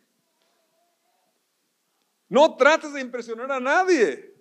No 2.29 2.55
trates 2.55 2.93
de 2.93 3.01
impresionar 3.01 3.51
a 3.51 3.59
nadie. 3.59 4.33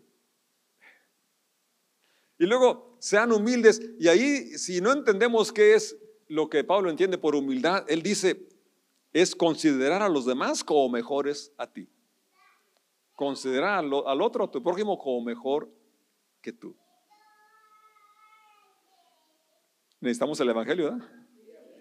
Y 2.38 2.46
luego 2.46 2.96
sean 2.98 3.32
humildes. 3.32 3.80
Y 3.98 4.08
ahí, 4.08 4.58
si 4.58 4.80
no 4.80 4.92
entendemos 4.92 5.52
qué 5.52 5.74
es 5.74 5.96
lo 6.28 6.48
que 6.48 6.64
Pablo 6.64 6.88
entiende 6.88 7.18
por 7.18 7.36
humildad, 7.36 7.84
él 7.88 8.02
dice, 8.02 8.48
es 9.12 9.34
considerar 9.34 10.02
a 10.02 10.08
los 10.08 10.24
demás 10.24 10.64
como 10.64 10.88
mejores 10.88 11.52
a 11.58 11.70
ti. 11.70 11.88
Considerar 13.14 13.78
al, 13.78 14.22
otro, 14.22 14.44
a 14.44 14.50
tu 14.50 14.62
prójimo, 14.62 14.98
como 14.98 15.20
mejor 15.20 15.70
que 16.40 16.52
tú. 16.52 16.74
Necesitamos 20.00 20.40
el 20.40 20.48
Evangelio, 20.48 20.92
¿verdad? 20.92 21.21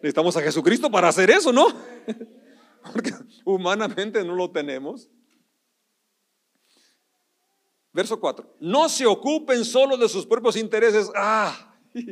Necesitamos 0.02 0.36
a 0.36 0.42
Jesucristo 0.42 0.90
para 0.90 1.10
hacer 1.10 1.30
eso, 1.30 1.54
¿no? 1.54 1.68
Porque 2.92 3.14
humanamente 3.46 4.24
no 4.24 4.34
lo 4.34 4.50
tenemos. 4.50 5.10
Verso 7.94 8.20
4. 8.20 8.58
No 8.60 8.90
se 8.90 9.06
ocupen 9.06 9.64
solo 9.64 9.98
de 9.98 10.10
sus 10.10 10.26
propios 10.26 10.56
intereses. 10.56 11.12
Ah, 11.16 11.76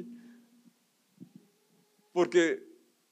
porque 2.14 2.68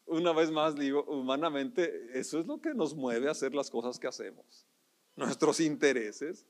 una 0.05 0.33
vez 0.33 0.51
más 0.51 0.75
digo, 0.75 1.03
humanamente 1.05 2.09
eso 2.13 2.39
es 2.39 2.45
lo 2.45 2.59
que 2.59 2.73
nos 2.73 2.93
mueve 2.93 3.29
a 3.29 3.31
hacer 3.31 3.55
las 3.55 3.71
cosas 3.71 3.97
que 3.97 4.07
hacemos. 4.07 4.67
Nuestros 5.15 5.59
intereses. 5.61 6.45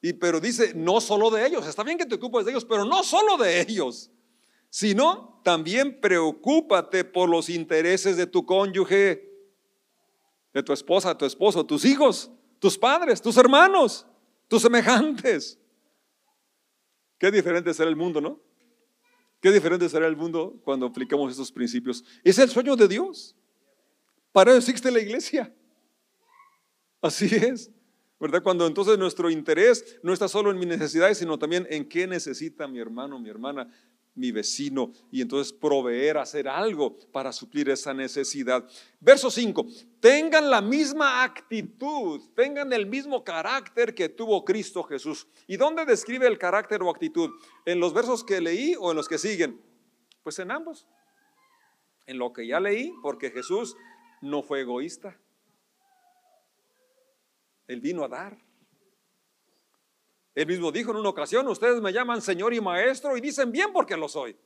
Y 0.00 0.12
pero 0.14 0.40
dice, 0.40 0.72
no 0.74 1.00
solo 1.00 1.30
de 1.30 1.46
ellos. 1.46 1.66
Está 1.66 1.82
bien 1.82 1.98
que 1.98 2.06
te 2.06 2.14
ocupes 2.14 2.44
de 2.44 2.52
ellos, 2.52 2.64
pero 2.64 2.84
no 2.84 3.02
solo 3.02 3.36
de 3.36 3.60
ellos. 3.60 4.10
Sino 4.70 5.40
también 5.44 6.00
preocúpate 6.00 7.04
por 7.04 7.28
los 7.28 7.48
intereses 7.48 8.16
de 8.16 8.26
tu 8.26 8.46
cónyuge, 8.46 9.28
de 10.54 10.62
tu 10.62 10.72
esposa, 10.72 11.16
tu 11.18 11.26
esposo, 11.26 11.66
tus 11.66 11.84
hijos, 11.84 12.30
tus 12.58 12.78
padres, 12.78 13.20
tus 13.20 13.36
hermanos, 13.36 14.06
tus 14.48 14.62
semejantes. 14.62 15.58
Qué 17.18 17.30
diferente 17.30 17.74
será 17.74 17.90
el 17.90 17.96
mundo, 17.96 18.20
¿no? 18.20 18.40
Qué 19.40 19.50
diferente 19.50 19.88
será 19.88 20.06
el 20.06 20.16
mundo 20.16 20.60
cuando 20.64 20.86
aplicamos 20.86 21.30
estos 21.30 21.50
principios. 21.50 22.04
Es 22.22 22.38
el 22.38 22.48
sueño 22.48 22.76
de 22.76 22.88
Dios. 22.88 23.36
Para 24.32 24.50
eso 24.50 24.58
existe 24.58 24.90
la 24.90 25.00
iglesia. 25.00 25.52
Así 27.00 27.26
es. 27.34 27.70
¿Verdad? 28.18 28.42
Cuando 28.42 28.66
entonces 28.66 28.98
nuestro 28.98 29.30
interés 29.30 29.98
no 30.02 30.12
está 30.12 30.28
solo 30.28 30.50
en 30.50 30.58
mis 30.58 30.68
necesidades, 30.68 31.16
sino 31.16 31.38
también 31.38 31.66
en 31.70 31.88
qué 31.88 32.06
necesita 32.06 32.68
mi 32.68 32.78
hermano, 32.78 33.18
mi 33.18 33.30
hermana, 33.30 33.70
mi 34.20 34.30
vecino, 34.30 34.92
y 35.10 35.22
entonces 35.22 35.52
proveer, 35.52 36.18
hacer 36.18 36.46
algo 36.46 36.98
para 37.10 37.32
suplir 37.32 37.70
esa 37.70 37.94
necesidad. 37.94 38.68
Verso 39.00 39.30
5, 39.30 39.66
tengan 39.98 40.50
la 40.50 40.60
misma 40.60 41.24
actitud, 41.24 42.20
tengan 42.36 42.72
el 42.72 42.86
mismo 42.86 43.24
carácter 43.24 43.94
que 43.94 44.10
tuvo 44.10 44.44
Cristo 44.44 44.82
Jesús. 44.82 45.26
¿Y 45.46 45.56
dónde 45.56 45.84
describe 45.86 46.26
el 46.26 46.38
carácter 46.38 46.82
o 46.82 46.90
actitud? 46.90 47.30
¿En 47.64 47.80
los 47.80 47.94
versos 47.94 48.22
que 48.22 48.40
leí 48.40 48.76
o 48.78 48.90
en 48.90 48.96
los 48.96 49.08
que 49.08 49.18
siguen? 49.18 49.60
Pues 50.22 50.38
en 50.38 50.50
ambos. 50.50 50.86
En 52.06 52.18
lo 52.18 52.32
que 52.32 52.46
ya 52.46 52.60
leí, 52.60 52.92
porque 53.02 53.30
Jesús 53.30 53.74
no 54.20 54.42
fue 54.42 54.60
egoísta. 54.60 55.18
Él 57.66 57.80
vino 57.80 58.04
a 58.04 58.08
dar. 58.08 58.49
Él 60.34 60.46
mismo 60.46 60.70
dijo 60.70 60.90
en 60.92 60.98
una 60.98 61.08
ocasión, 61.08 61.46
ustedes 61.48 61.80
me 61.80 61.92
llaman 61.92 62.22
Señor 62.22 62.54
y 62.54 62.60
Maestro 62.60 63.16
y 63.16 63.20
dicen 63.20 63.50
bien 63.50 63.72
porque 63.72 63.96
lo 63.96 64.08
soy. 64.08 64.36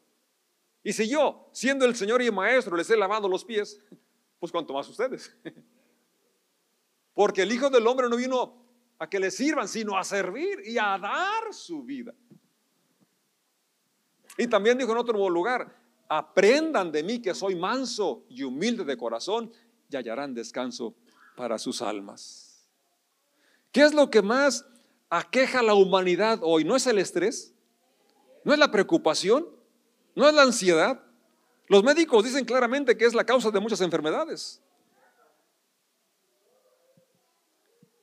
Y 0.82 0.92
si 0.92 1.08
yo, 1.08 1.48
siendo 1.52 1.84
el 1.84 1.94
Señor 1.96 2.22
y 2.22 2.30
Maestro, 2.30 2.76
les 2.76 2.88
he 2.90 2.96
lavado 2.96 3.28
los 3.28 3.44
pies, 3.44 3.80
pues 4.38 4.52
cuanto 4.52 4.74
más 4.74 4.88
ustedes. 4.88 5.34
Porque 7.14 7.42
el 7.42 7.52
Hijo 7.52 7.70
del 7.70 7.86
Hombre 7.86 8.08
no 8.08 8.16
vino 8.16 8.66
a 8.98 9.08
que 9.08 9.20
le 9.20 9.30
sirvan, 9.30 9.68
sino 9.68 9.96
a 9.96 10.02
servir 10.02 10.60
y 10.64 10.76
a 10.76 10.98
dar 10.98 11.54
su 11.54 11.84
vida. 11.84 12.12
Y 14.36 14.48
también 14.48 14.76
dijo 14.76 14.90
en 14.92 14.98
otro 14.98 15.30
lugar, 15.30 15.74
aprendan 16.08 16.90
de 16.90 17.02
mí 17.02 17.22
que 17.22 17.34
soy 17.34 17.54
manso 17.54 18.26
y 18.28 18.42
humilde 18.42 18.84
de 18.84 18.96
corazón 18.96 19.52
y 19.88 19.96
hallarán 19.96 20.34
descanso 20.34 20.94
para 21.36 21.56
sus 21.58 21.80
almas. 21.82 22.68
¿Qué 23.70 23.82
es 23.82 23.94
lo 23.94 24.10
que 24.10 24.22
más 24.22 24.66
aqueja 25.10 25.62
la 25.62 25.74
humanidad 25.74 26.40
hoy? 26.42 26.64
¿No 26.64 26.76
es 26.76 26.86
el 26.86 26.98
estrés? 26.98 27.54
¿No 28.44 28.52
es 28.52 28.58
la 28.58 28.70
preocupación? 28.70 29.46
¿No 30.14 30.28
es 30.28 30.34
la 30.34 30.42
ansiedad? 30.42 31.00
Los 31.66 31.82
médicos 31.82 32.24
dicen 32.24 32.44
claramente 32.44 32.96
que 32.96 33.04
es 33.04 33.14
la 33.14 33.24
causa 33.24 33.50
de 33.50 33.60
muchas 33.60 33.80
enfermedades. 33.80 34.60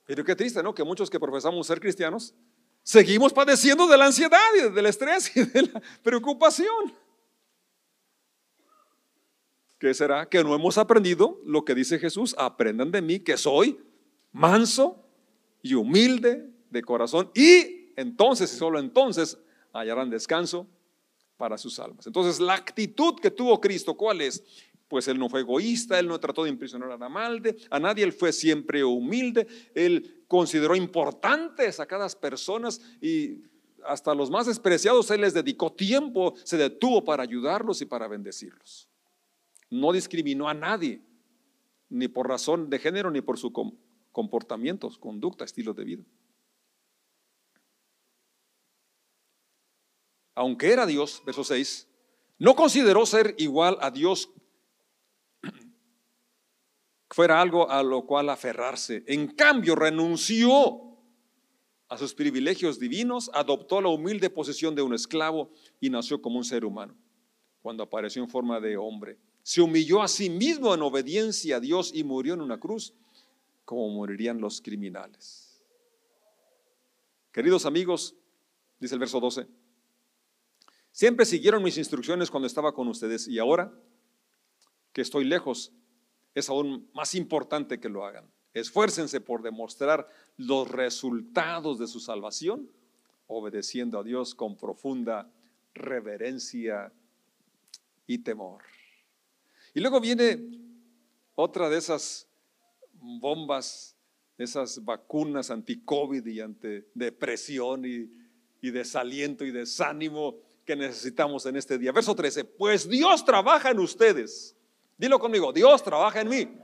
Pero 0.06 0.24
qué 0.24 0.34
triste, 0.34 0.62
¿no? 0.62 0.74
Que 0.74 0.84
muchos 0.84 1.08
que 1.08 1.20
profesamos 1.20 1.66
ser 1.66 1.80
cristianos 1.80 2.34
seguimos 2.82 3.32
padeciendo 3.32 3.86
de 3.86 3.96
la 3.96 4.06
ansiedad 4.06 4.40
y 4.58 4.70
del 4.70 4.86
estrés 4.86 5.34
y 5.36 5.44
de 5.44 5.62
la 5.62 5.82
preocupación. 6.02 6.92
¿Qué 9.78 9.94
será? 9.94 10.28
Que 10.28 10.44
no 10.44 10.54
hemos 10.54 10.78
aprendido 10.78 11.40
lo 11.44 11.64
que 11.64 11.74
dice 11.74 11.98
Jesús. 11.98 12.34
Aprendan 12.38 12.90
de 12.90 13.02
mí 13.02 13.20
que 13.20 13.36
soy 13.36 13.80
manso 14.32 15.04
y 15.62 15.74
humilde 15.74 16.50
de 16.72 16.82
corazón 16.82 17.30
y 17.34 17.92
entonces 17.96 18.52
y 18.52 18.56
solo 18.56 18.78
entonces 18.78 19.38
hallarán 19.72 20.10
descanso 20.10 20.66
para 21.36 21.58
sus 21.58 21.78
almas. 21.78 22.06
Entonces 22.06 22.40
la 22.40 22.54
actitud 22.54 23.14
que 23.20 23.30
tuvo 23.30 23.60
Cristo, 23.60 23.94
¿cuál 23.94 24.20
es? 24.22 24.42
Pues 24.88 25.08
él 25.08 25.18
no 25.18 25.28
fue 25.28 25.40
egoísta, 25.40 25.98
él 25.98 26.08
no 26.08 26.18
trató 26.18 26.44
de 26.44 26.50
impresionar 26.50 26.90
a 26.90 26.98
nadie, 26.98 27.56
a 27.70 27.78
nadie, 27.78 28.04
él 28.04 28.12
fue 28.12 28.32
siempre 28.32 28.84
humilde, 28.84 29.46
él 29.74 30.24
consideró 30.28 30.76
importantes 30.76 31.80
a 31.80 31.86
cada 31.86 32.08
personas 32.08 32.80
y 33.00 33.38
hasta 33.84 34.14
los 34.14 34.30
más 34.30 34.46
despreciados 34.46 35.10
él 35.10 35.22
les 35.22 35.34
dedicó 35.34 35.72
tiempo, 35.72 36.34
se 36.44 36.56
detuvo 36.56 37.04
para 37.04 37.22
ayudarlos 37.22 37.80
y 37.80 37.86
para 37.86 38.06
bendecirlos. 38.08 38.88
No 39.70 39.92
discriminó 39.92 40.48
a 40.48 40.54
nadie, 40.54 41.00
ni 41.88 42.08
por 42.08 42.28
razón 42.28 42.70
de 42.70 42.78
género, 42.78 43.10
ni 43.10 43.20
por 43.20 43.38
su 43.38 43.52
comportamientos, 44.12 44.98
conducta, 44.98 45.44
estilo 45.44 45.74
de 45.74 45.84
vida. 45.84 46.04
Aunque 50.34 50.72
era 50.72 50.86
Dios, 50.86 51.22
verso 51.24 51.44
6, 51.44 51.88
no 52.38 52.54
consideró 52.54 53.06
ser 53.06 53.34
igual 53.38 53.78
a 53.80 53.90
Dios 53.90 54.30
fuera 57.12 57.40
algo 57.40 57.70
a 57.70 57.82
lo 57.82 58.06
cual 58.06 58.30
aferrarse. 58.30 59.04
En 59.06 59.28
cambio, 59.28 59.74
renunció 59.74 60.92
a 61.88 61.98
sus 61.98 62.14
privilegios 62.14 62.78
divinos, 62.78 63.30
adoptó 63.34 63.80
la 63.82 63.88
humilde 63.88 64.30
posición 64.30 64.74
de 64.74 64.82
un 64.82 64.94
esclavo 64.94 65.50
y 65.78 65.90
nació 65.90 66.22
como 66.22 66.38
un 66.38 66.44
ser 66.44 66.64
humano. 66.64 66.96
Cuando 67.60 67.82
apareció 67.82 68.22
en 68.22 68.30
forma 68.30 68.60
de 68.60 68.76
hombre, 68.76 69.18
se 69.42 69.60
humilló 69.60 70.02
a 70.02 70.08
sí 70.08 70.30
mismo 70.30 70.74
en 70.74 70.82
obediencia 70.82 71.56
a 71.56 71.60
Dios 71.60 71.92
y 71.94 72.02
murió 72.02 72.34
en 72.34 72.40
una 72.40 72.58
cruz 72.58 72.94
como 73.64 73.88
morirían 73.90 74.40
los 74.40 74.60
criminales. 74.62 75.62
Queridos 77.30 77.66
amigos, 77.66 78.14
dice 78.80 78.94
el 78.94 79.00
verso 79.00 79.20
12, 79.20 79.46
siempre 80.92 81.26
siguieron 81.26 81.62
mis 81.62 81.78
instrucciones 81.78 82.30
cuando 82.30 82.46
estaba 82.46 82.72
con 82.72 82.86
ustedes 82.88 83.26
y 83.26 83.38
ahora 83.38 83.72
que 84.92 85.00
estoy 85.00 85.24
lejos, 85.24 85.72
es 86.34 86.48
aún 86.48 86.88
más 86.94 87.14
importante 87.14 87.80
que 87.80 87.88
lo 87.88 88.04
hagan. 88.04 88.30
Esfuércense 88.54 89.20
por 89.20 89.42
demostrar 89.42 90.08
los 90.36 90.70
resultados 90.70 91.78
de 91.78 91.86
su 91.86 92.00
salvación, 92.00 92.70
obedeciendo 93.26 93.98
a 93.98 94.02
Dios 94.02 94.34
con 94.34 94.56
profunda 94.56 95.30
reverencia 95.74 96.92
y 98.06 98.18
temor. 98.18 98.62
Y 99.74 99.80
luego 99.80 100.00
viene 100.00 100.38
otra 101.34 101.70
de 101.70 101.78
esas 101.78 102.28
bombas, 102.92 103.96
esas 104.36 104.84
vacunas 104.84 105.50
anti-COVID 105.50 106.26
y 106.26 106.40
ante 106.40 106.88
depresión 106.94 107.86
y, 107.86 108.10
y 108.60 108.70
desaliento 108.70 109.46
y 109.46 109.50
desánimo 109.50 110.36
que 110.64 110.76
necesitamos 110.76 111.44
en 111.46 111.56
este 111.56 111.78
día. 111.78 111.92
Verso 111.92 112.14
13, 112.14 112.44
pues 112.44 112.88
Dios 112.88 113.24
trabaja 113.24 113.70
en 113.70 113.80
ustedes. 113.80 114.56
Dilo 114.96 115.18
conmigo, 115.18 115.52
Dios 115.52 115.82
trabaja 115.82 116.20
en 116.20 116.28
mí. 116.28 116.58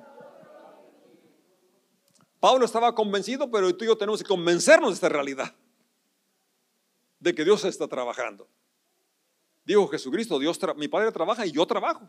Pablo 2.41 2.65
estaba 2.65 2.95
convencido, 2.95 3.51
pero 3.51 3.75
tú 3.77 3.85
y 3.85 3.89
yo 3.89 3.97
tenemos 3.97 4.23
que 4.23 4.29
convencernos 4.29 4.91
de 4.91 4.95
esta 4.95 5.09
realidad, 5.09 5.55
de 7.19 7.35
que 7.35 7.45
Dios 7.45 7.65
está 7.65 7.89
trabajando. 7.89 8.49
Dijo 9.65 9.89
Jesucristo, 9.89 10.39
Dios 10.39 10.59
mi 10.77 10.89
Padre 10.89 11.11
trabaja 11.11 11.45
y 11.45 11.53
yo 11.53 11.67
trabajo. 11.67 12.09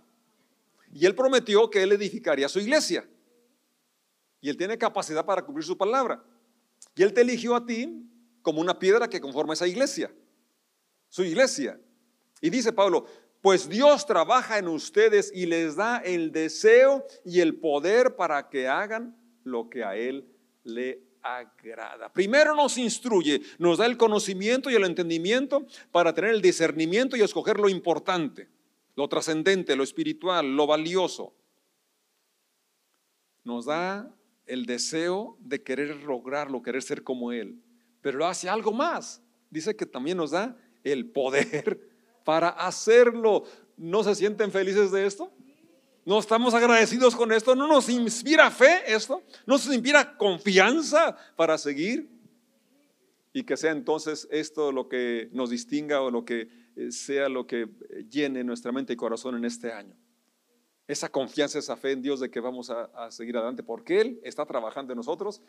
Y 0.94 1.06
Él 1.06 1.16
prometió 1.16 1.70
que 1.70 1.84
Él 1.84 1.92
edificaría 1.92 2.48
su 2.48 2.60
iglesia. 2.60 3.08
Y 4.40 4.50
Él 4.50 4.58
tiene 4.58 4.78
capacidad 4.78 5.26
para 5.26 5.44
cumplir 5.44 5.66
su 5.66 5.78
palabra. 5.78 6.24
Y 6.96 7.04
Él 7.04 7.14
te 7.14 7.22
eligió 7.22 7.56
a 7.56 7.66
ti 7.66 8.10
como 8.42 8.62
una 8.62 8.78
piedra 8.78 9.10
que 9.10 9.20
conforma 9.20 9.54
esa 9.54 9.68
iglesia, 9.68 10.12
su 11.10 11.24
iglesia. 11.24 11.80
Y 12.42 12.50
dice 12.50 12.72
Pablo, 12.72 13.06
pues 13.42 13.70
Dios 13.70 14.06
trabaja 14.06 14.58
en 14.58 14.68
ustedes 14.68 15.32
y 15.34 15.46
les 15.46 15.76
da 15.76 15.98
el 15.98 16.32
deseo 16.32 17.06
y 17.26 17.40
el 17.40 17.56
poder 17.56 18.16
para 18.16 18.50
que 18.50 18.68
hagan 18.68 19.18
lo 19.44 19.70
que 19.70 19.84
a 19.84 19.96
Él 19.96 20.28
le 20.64 21.02
agrada. 21.22 22.12
Primero 22.12 22.56
nos 22.56 22.78
instruye, 22.78 23.42
nos 23.58 23.78
da 23.78 23.86
el 23.86 23.98
conocimiento 23.98 24.70
y 24.70 24.76
el 24.76 24.84
entendimiento 24.84 25.66
para 25.92 26.14
tener 26.14 26.32
el 26.32 26.42
discernimiento 26.42 27.16
y 27.16 27.22
escoger 27.22 27.60
lo 27.60 27.70
importante, 27.70 28.50
lo 28.96 29.08
trascendente, 29.08 29.76
lo 29.76 29.84
espiritual, 29.84 30.56
lo 30.56 30.68
valioso. 30.68 31.34
Nos 33.44 33.66
da 33.66 34.14
el 34.46 34.66
deseo 34.66 35.38
de 35.40 35.64
querer 35.64 36.04
lograrlo, 36.04 36.62
querer 36.62 36.82
ser 36.82 37.04
como 37.04 37.32
Él, 37.32 37.62
pero 38.02 38.26
hace 38.26 38.50
algo 38.50 38.74
más. 38.74 39.22
Dice 39.50 39.76
que 39.76 39.86
también 39.86 40.18
nos 40.18 40.32
da 40.32 40.58
el 40.84 41.10
poder 41.10 41.80
para 42.24 42.50
hacerlo. 42.50 43.44
¿No 43.78 44.04
se 44.04 44.16
sienten 44.16 44.52
felices 44.52 44.92
de 44.92 45.06
esto? 45.06 45.32
¿No 46.06 46.20
estamos 46.20 46.54
agradecidos 46.54 47.16
con 47.16 47.32
esto? 47.32 47.56
¿No 47.56 47.68
nos 47.68 47.88
inspira 47.90 48.50
fe 48.50 48.82
esto? 48.88 49.22
¿No 49.46 49.56
nos 49.56 49.68
inspira 49.68 50.18
confianza 50.18 51.16
para 51.36 51.58
seguir? 51.58 52.10
Y 53.32 53.44
que 53.44 53.56
sea 53.56 53.72
entonces 53.72 54.28
esto 54.32 54.72
lo 54.72 54.90
que 54.90 55.30
nos 55.34 55.52
distinga 55.52 56.02
o 56.02 56.10
lo 56.10 56.26
que 56.26 56.48
eh, 56.76 56.92
sea 56.92 57.30
lo 57.30 57.46
que 57.46 57.62
eh, 57.62 58.06
llene 58.10 58.44
nuestra 58.44 58.72
mente 58.72 58.94
y 58.94 58.96
corazón 58.96 59.36
en 59.36 59.46
este 59.46 59.72
año. 59.72 59.96
Esa 60.88 61.10
confianza, 61.10 61.60
esa 61.60 61.78
fe 61.78 61.92
en 61.92 62.02
Dios 62.02 62.20
de 62.20 62.32
que 62.32 62.40
vamos 62.40 62.72
a, 62.72 62.86
a 62.86 63.12
seguir 63.12 63.38
adelante 63.38 63.62
porque 63.62 64.02
Él 64.02 64.20
está 64.24 64.46
trabajando 64.46 64.94
en 64.94 64.98
nosotros 64.98 65.42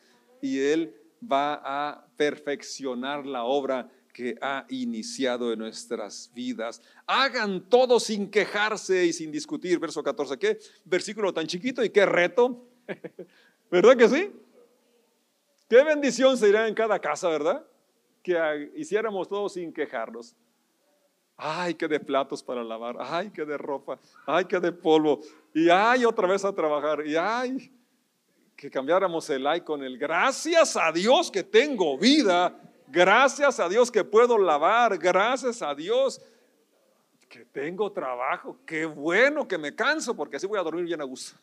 y 0.43 0.59
Él 0.59 0.95
va 1.21 1.61
a 1.65 2.07
perfeccionar 2.17 3.25
la 3.25 3.45
obra 3.45 3.91
que 4.13 4.37
ha 4.41 4.67
iniciado 4.69 5.53
en 5.53 5.59
nuestras 5.59 6.31
vidas. 6.35 6.83
Hagan 7.07 7.69
todo 7.69 8.01
sin 8.01 8.31
quejarse 8.31 9.07
y 9.07 9.13
sin 9.13 9.31
discutir. 9.31 9.79
Verso 9.79 10.03
14, 10.03 10.39
qué 10.39 10.59
versículo 10.85 11.33
tan 11.33 11.47
chiquito 11.47 11.83
y 11.85 11.91
qué 11.91 12.07
reto. 12.07 12.67
¿Verdad 13.71 13.97
que 13.97 14.09
sí? 14.09 14.33
Qué 15.69 15.83
bendición 15.85 16.37
sería 16.37 16.67
en 16.67 16.75
cada 16.75 16.99
casa, 16.99 17.29
¿verdad? 17.29 17.65
Que 18.23 18.73
hiciéramos 18.77 19.29
todo 19.29 19.49
sin 19.49 19.73
quejarnos. 19.73 20.35
Ay, 21.37 21.75
que 21.75 21.89
de 21.89 22.01
platos 22.01 22.43
para 22.43 22.63
lavar. 22.63 22.97
Ay, 22.99 23.31
que 23.31 23.45
de 23.45 23.57
ropa. 23.57 23.99
Ay, 24.27 24.45
que 24.45 24.61
de 24.61 24.73
polvo. 24.73 25.21
Y 25.55 25.71
ay, 25.71 26.05
otra 26.05 26.27
vez 26.27 26.45
a 26.45 26.55
trabajar. 26.55 27.07
Y 27.07 27.17
ay, 27.17 27.73
que 28.61 28.71
cambiáramos 28.71 29.31
el 29.31 29.47
ay 29.47 29.63
con 29.63 29.83
el 29.83 29.97
gracias 29.97 30.77
a 30.77 30.93
Dios 30.93 31.31
que 31.31 31.43
tengo 31.43 31.97
vida 31.97 32.55
Gracias 32.91 33.61
a 33.61 33.69
Dios 33.69 33.91
que 33.91 34.03
puedo 34.03 34.37
lavar. 34.37 34.99
Gracias 34.99 35.63
a 35.63 35.75
Dios 35.75 36.21
que 37.29 37.45
tengo 37.45 37.93
trabajo. 37.93 38.59
Qué 38.67 38.85
bueno 38.85 39.47
que 39.47 39.57
me 39.57 39.75
canso 39.75 40.15
porque 40.17 40.37
así 40.37 40.47
voy 40.47 40.59
a 40.59 40.63
dormir 40.63 40.85
bien 40.85 41.01
a 41.01 41.05
gusto. 41.05 41.39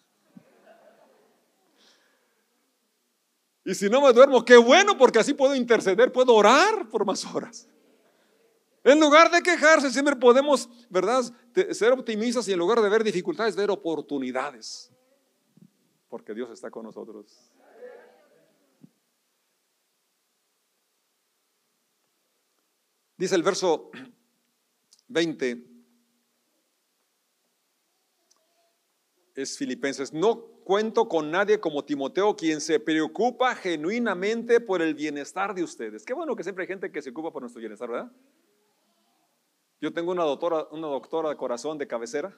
Y 3.64 3.74
si 3.74 3.90
no 3.90 4.02
me 4.02 4.14
duermo, 4.14 4.44
qué 4.44 4.58
bueno 4.58 4.98
porque 4.98 5.20
así 5.20 5.34
puedo 5.34 5.56
interceder, 5.56 6.12
puedo 6.12 6.34
orar 6.34 6.90
por 6.90 7.06
más 7.06 7.26
horas. 7.26 7.68
En 8.84 9.00
lugar 9.00 9.30
de 9.30 9.42
quejarse, 9.42 9.92
siempre 9.92 10.16
podemos, 10.16 10.70
¿verdad? 10.90 11.24
Ser 11.72 11.92
optimistas 11.92 12.48
y 12.48 12.54
en 12.54 12.60
lugar 12.60 12.82
de 12.82 12.88
ver 12.88 13.04
dificultades, 13.04 13.56
ver 13.56 13.70
oportunidades. 13.70 14.90
Porque 16.08 16.34
Dios 16.34 16.50
está 16.52 16.72
con 16.72 16.86
nosotros. 16.86 17.52
Dice 23.18 23.34
el 23.34 23.42
verso 23.42 23.90
20, 25.08 25.66
es 29.34 29.58
Filipenses, 29.58 30.14
no 30.14 30.40
cuento 30.64 31.08
con 31.08 31.32
nadie 31.32 31.60
como 31.60 31.84
Timoteo, 31.84 32.36
quien 32.36 32.62
se 32.62 32.80
preocupa 32.80 33.56
genuinamente 33.56 34.60
por 34.60 34.84
el 34.84 34.94
bienestar 34.94 35.56
de 35.56 35.64
ustedes. 35.64 36.06
Qué 36.06 36.14
bueno 36.14 36.36
que 36.36 36.44
siempre 36.44 36.64
hay 36.64 36.68
gente 36.68 36.92
que 36.92 37.02
se 37.02 37.10
ocupa 37.10 37.32
por 37.32 37.42
nuestro 37.42 37.60
bienestar, 37.60 37.90
¿verdad? 37.90 38.12
Yo 39.82 39.92
tengo 39.92 40.12
una 40.12 40.24
doctora, 40.24 40.68
una 40.72 40.88
doctora 40.88 41.30
de 41.30 41.38
corazón 41.38 41.80
de 41.80 41.88
cabecera. 41.88 42.38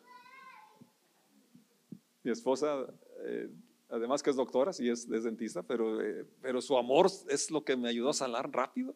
Mi 2.24 2.32
esposa, 2.32 2.86
eh, 3.26 3.50
además 3.89 4.24
que 4.24 4.30
es 4.30 4.36
doctora, 4.38 4.72
sí 4.72 4.89
es, 4.89 5.10
dentista, 5.10 5.62
pero, 5.63 6.02
eh, 6.02 6.26
pero 6.42 6.62
su 6.62 6.78
amor 6.78 7.08
es 7.28 7.52
lo 7.52 7.65
que 7.65 7.76
me 7.76 7.89
ayudó 7.89 8.10
a 8.10 8.13
sanar 8.13 8.50
rápido 8.50 8.96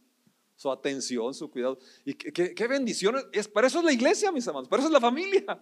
su 0.64 0.72
atención, 0.72 1.34
su 1.34 1.52
cuidado. 1.52 1.78
Y 2.06 2.14
qué, 2.14 2.54
qué, 2.54 2.68
bendición. 2.68 3.18
Es, 3.34 3.50
para 3.50 3.68
eso 3.68 3.80
es 3.80 3.86
la 3.86 3.92
iglesia, 3.92 4.32
mis 4.32 4.48
hermanos, 4.48 4.70
para 4.70 4.80
eso 4.80 4.88
es 4.88 4.94
la 4.94 5.02
familia. 5.02 5.62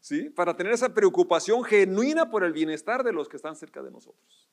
¿Sí? 0.00 0.28
Para 0.28 0.54
tener 0.54 0.74
esa 0.74 0.92
preocupación 0.92 1.64
genuina 1.64 2.30
por 2.30 2.44
el 2.44 2.52
bienestar 2.52 3.02
de 3.02 3.10
los 3.10 3.26
que 3.26 3.36
están 3.36 3.56
cerca 3.56 3.82
de 3.82 3.90
nosotros. 3.90 4.50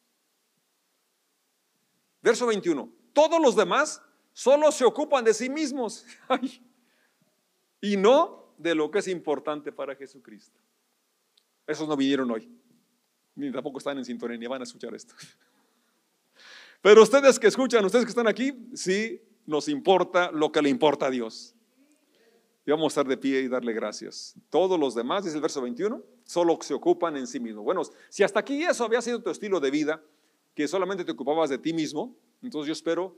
Verso 2.21 2.47
21. 2.47 2.89
Todos 3.11 3.41
los 3.41 3.57
demás 3.57 4.01
solo 4.31 4.71
se 4.71 4.85
ocupan 4.85 5.25
de 5.25 5.33
sí 5.33 5.49
mismos 5.49 6.05
y 7.81 7.97
no 7.97 8.53
de 8.57 8.75
lo 8.75 8.89
que 8.91 8.99
es 8.99 9.09
importante 9.09 9.73
para 9.73 9.93
Jesucristo. 9.95 10.57
Esos 11.67 11.85
no 11.85 11.97
vinieron 11.97 12.31
hoy, 12.31 12.49
ni 13.35 13.51
tampoco 13.51 13.79
están 13.79 13.97
en 13.97 14.05
sintonía, 14.05 14.37
ni 14.37 14.47
van 14.47 14.61
a 14.61 14.63
escuchar 14.63 14.95
esto. 14.95 15.15
Pero 16.85 17.01
ustedes 17.01 17.39
que 17.39 17.47
escuchan, 17.47 17.83
ustedes 17.83 18.05
que 18.05 18.11
están 18.11 18.27
aquí, 18.27 18.53
sí 18.75 19.19
nos 19.47 19.69
importa 19.69 20.29
lo 20.31 20.51
que 20.51 20.61
le 20.61 20.69
importa 20.69 21.07
a 21.07 21.09
Dios. 21.09 21.55
Y 22.63 22.69
vamos 22.69 22.83
a 22.83 22.87
estar 22.89 23.07
de 23.07 23.17
pie 23.17 23.41
y 23.41 23.47
darle 23.47 23.73
gracias. 23.73 24.35
Todos 24.51 24.79
los 24.79 24.93
demás, 24.93 25.23
dice 25.23 25.35
el 25.35 25.41
verso 25.41 25.63
21, 25.63 26.03
solo 26.25 26.59
se 26.61 26.75
ocupan 26.75 27.17
en 27.17 27.25
sí 27.25 27.39
mismos. 27.39 27.63
Bueno, 27.63 27.81
si 28.09 28.21
hasta 28.21 28.41
aquí 28.41 28.61
eso 28.61 28.85
había 28.85 29.01
sido 29.01 29.19
tu 29.23 29.31
estilo 29.31 29.59
de 29.59 29.71
vida, 29.71 30.03
que 30.53 30.67
solamente 30.67 31.03
te 31.03 31.13
ocupabas 31.13 31.49
de 31.49 31.57
ti 31.57 31.73
mismo, 31.73 32.15
entonces 32.43 32.67
yo 32.67 32.73
espero 32.73 33.17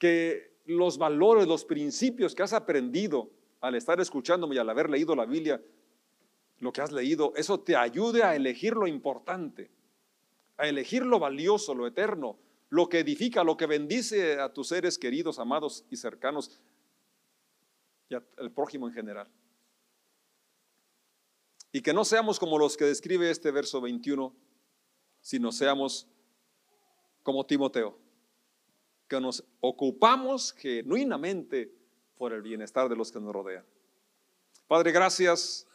que 0.00 0.56
los 0.66 0.98
valores, 0.98 1.46
los 1.46 1.64
principios 1.64 2.34
que 2.34 2.42
has 2.42 2.54
aprendido 2.54 3.30
al 3.60 3.76
estar 3.76 4.00
escuchándome 4.00 4.56
y 4.56 4.58
al 4.58 4.68
haber 4.68 4.90
leído 4.90 5.14
la 5.14 5.26
Biblia, 5.26 5.62
lo 6.58 6.72
que 6.72 6.80
has 6.80 6.90
leído, 6.90 7.32
eso 7.36 7.60
te 7.60 7.76
ayude 7.76 8.24
a 8.24 8.34
elegir 8.34 8.72
lo 8.72 8.88
importante 8.88 9.70
a 10.62 10.68
elegir 10.68 11.04
lo 11.04 11.18
valioso, 11.18 11.74
lo 11.74 11.88
eterno, 11.88 12.38
lo 12.68 12.88
que 12.88 13.00
edifica, 13.00 13.42
lo 13.42 13.56
que 13.56 13.66
bendice 13.66 14.38
a 14.38 14.52
tus 14.52 14.68
seres 14.68 14.96
queridos, 14.96 15.40
amados 15.40 15.84
y 15.90 15.96
cercanos 15.96 16.60
y 18.08 18.14
al 18.14 18.52
prójimo 18.54 18.86
en 18.86 18.94
general. 18.94 19.28
Y 21.72 21.82
que 21.82 21.92
no 21.92 22.04
seamos 22.04 22.38
como 22.38 22.60
los 22.60 22.76
que 22.76 22.84
describe 22.84 23.28
este 23.28 23.50
verso 23.50 23.80
21, 23.80 24.32
sino 25.20 25.50
seamos 25.50 26.06
como 27.24 27.44
Timoteo, 27.44 27.98
que 29.08 29.20
nos 29.20 29.44
ocupamos 29.58 30.52
genuinamente 30.52 31.74
por 32.16 32.32
el 32.32 32.42
bienestar 32.42 32.88
de 32.88 32.94
los 32.94 33.10
que 33.10 33.18
nos 33.18 33.32
rodean. 33.32 33.66
Padre, 34.68 34.92
gracias 34.92 35.66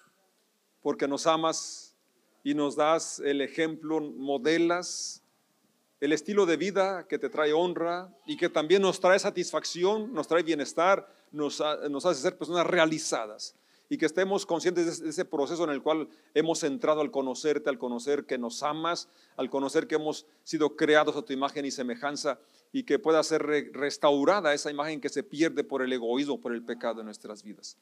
porque 0.81 1.09
nos 1.09 1.27
amas 1.27 1.86
y 2.47 2.53
nos 2.53 2.77
das 2.77 3.19
el 3.19 3.41
ejemplo, 3.41 3.99
modelas 3.99 5.21
el 5.99 6.13
estilo 6.13 6.45
de 6.45 6.55
vida 6.55 7.05
que 7.05 7.19
te 7.19 7.27
trae 7.27 7.51
honra 7.51 8.09
y 8.25 8.37
que 8.37 8.47
también 8.47 8.81
nos 8.81 9.01
trae 9.01 9.19
satisfacción, 9.19 10.13
nos 10.13 10.29
trae 10.29 10.43
bienestar, 10.43 11.13
nos, 11.33 11.59
hace 11.59 12.21
ser 12.21 12.37
personas 12.37 12.65
realizadas 12.65 13.53
y 13.89 13.97
que 13.97 14.05
estemos 14.05 14.45
conscientes 14.45 15.01
de 15.01 15.09
ese 15.09 15.25
proceso 15.25 15.65
en 15.65 15.71
el 15.71 15.81
cual 15.81 16.07
hemos 16.33 16.63
entrado 16.63 17.01
al 17.01 17.11
conocerte, 17.11 17.69
al 17.69 17.77
conocer 17.77 18.25
que 18.25 18.37
nos 18.37 18.63
amas, 18.63 19.09
al 19.35 19.49
conocer 19.49 19.85
que 19.85 19.95
hemos 19.95 20.25
sido 20.45 20.77
creados 20.77 21.17
a 21.17 21.23
tu 21.23 21.33
imagen 21.33 21.65
y 21.65 21.71
semejanza 21.71 22.39
y 22.71 22.83
que 22.83 22.97
pueda 22.97 23.21
ser 23.23 23.43
restaurada 23.73 24.53
esa 24.53 24.71
imagen 24.71 25.01
que 25.01 25.09
se 25.09 25.21
pierde 25.21 25.65
por 25.65 25.81
el 25.81 25.91
egoísmo, 25.91 26.39
por 26.39 26.53
el 26.53 26.63
pecado 26.63 27.01
en 27.01 27.07
nuestras 27.07 27.43
vidas. 27.43 27.77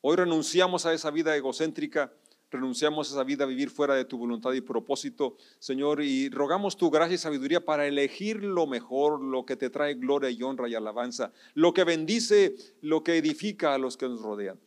Hoy 0.00 0.16
renunciamos 0.16 0.86
a 0.86 0.92
esa 0.92 1.12
vida 1.12 1.36
egocéntrica 1.36 2.12
renunciamos 2.50 3.10
a 3.10 3.14
esa 3.14 3.24
vida 3.24 3.44
a 3.44 3.46
vivir 3.46 3.70
fuera 3.70 3.94
de 3.94 4.04
tu 4.04 4.18
voluntad 4.18 4.52
y 4.52 4.60
propósito, 4.60 5.36
Señor, 5.58 6.02
y 6.02 6.28
rogamos 6.30 6.76
tu 6.76 6.90
gracia 6.90 7.14
y 7.14 7.18
sabiduría 7.18 7.64
para 7.64 7.86
elegir 7.86 8.42
lo 8.42 8.66
mejor, 8.66 9.20
lo 9.20 9.44
que 9.44 9.56
te 9.56 9.70
trae 9.70 9.94
gloria 9.94 10.30
y 10.30 10.42
honra 10.42 10.68
y 10.68 10.74
alabanza, 10.74 11.32
lo 11.54 11.74
que 11.74 11.84
bendice, 11.84 12.54
lo 12.80 13.04
que 13.04 13.16
edifica 13.16 13.74
a 13.74 13.78
los 13.78 13.96
que 13.96 14.08
nos 14.08 14.22
rodean. 14.22 14.58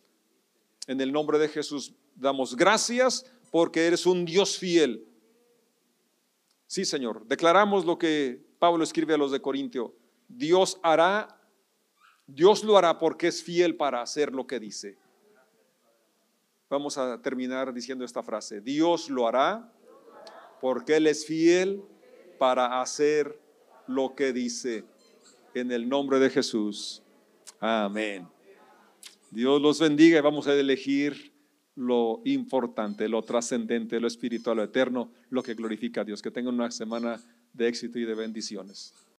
En 0.87 1.01
el 1.01 1.11
nombre 1.11 1.39
de 1.39 1.47
Jesús 1.47 1.93
damos 2.15 2.55
gracias 2.55 3.25
porque 3.51 3.87
eres 3.87 4.05
un 4.05 4.25
Dios 4.25 4.57
fiel. 4.57 5.05
Sí, 6.67 6.85
Señor, 6.85 7.25
declaramos 7.27 7.85
lo 7.85 7.97
que 7.97 8.41
Pablo 8.59 8.83
escribe 8.83 9.15
a 9.15 9.17
los 9.17 9.31
de 9.31 9.41
Corintio. 9.41 9.93
Dios 10.27 10.79
hará, 10.83 11.39
Dios 12.27 12.63
lo 12.63 12.77
hará 12.77 12.97
porque 12.97 13.27
es 13.27 13.43
fiel 13.43 13.75
para 13.75 14.01
hacer 14.01 14.33
lo 14.33 14.47
que 14.47 14.59
dice. 14.59 14.97
Vamos 16.71 16.97
a 16.97 17.21
terminar 17.21 17.73
diciendo 17.73 18.05
esta 18.05 18.23
frase. 18.23 18.61
Dios 18.61 19.09
lo 19.09 19.27
hará 19.27 19.69
porque 20.61 20.95
Él 20.95 21.07
es 21.07 21.25
fiel 21.25 21.83
para 22.39 22.79
hacer 22.79 23.37
lo 23.87 24.15
que 24.15 24.31
dice. 24.31 24.85
En 25.53 25.73
el 25.73 25.89
nombre 25.89 26.17
de 26.17 26.29
Jesús. 26.29 27.03
Amén. 27.59 28.25
Dios 29.31 29.61
los 29.61 29.81
bendiga 29.81 30.17
y 30.17 30.21
vamos 30.21 30.47
a 30.47 30.53
elegir 30.53 31.33
lo 31.75 32.21
importante, 32.23 33.09
lo 33.09 33.21
trascendente, 33.21 33.99
lo 33.99 34.07
espiritual, 34.07 34.55
lo 34.55 34.63
eterno, 34.63 35.11
lo 35.29 35.43
que 35.43 35.55
glorifica 35.55 36.01
a 36.01 36.03
Dios. 36.05 36.21
Que 36.21 36.31
tengan 36.31 36.53
una 36.53 36.71
semana 36.71 37.19
de 37.51 37.67
éxito 37.67 37.99
y 37.99 38.05
de 38.05 38.15
bendiciones. 38.15 38.93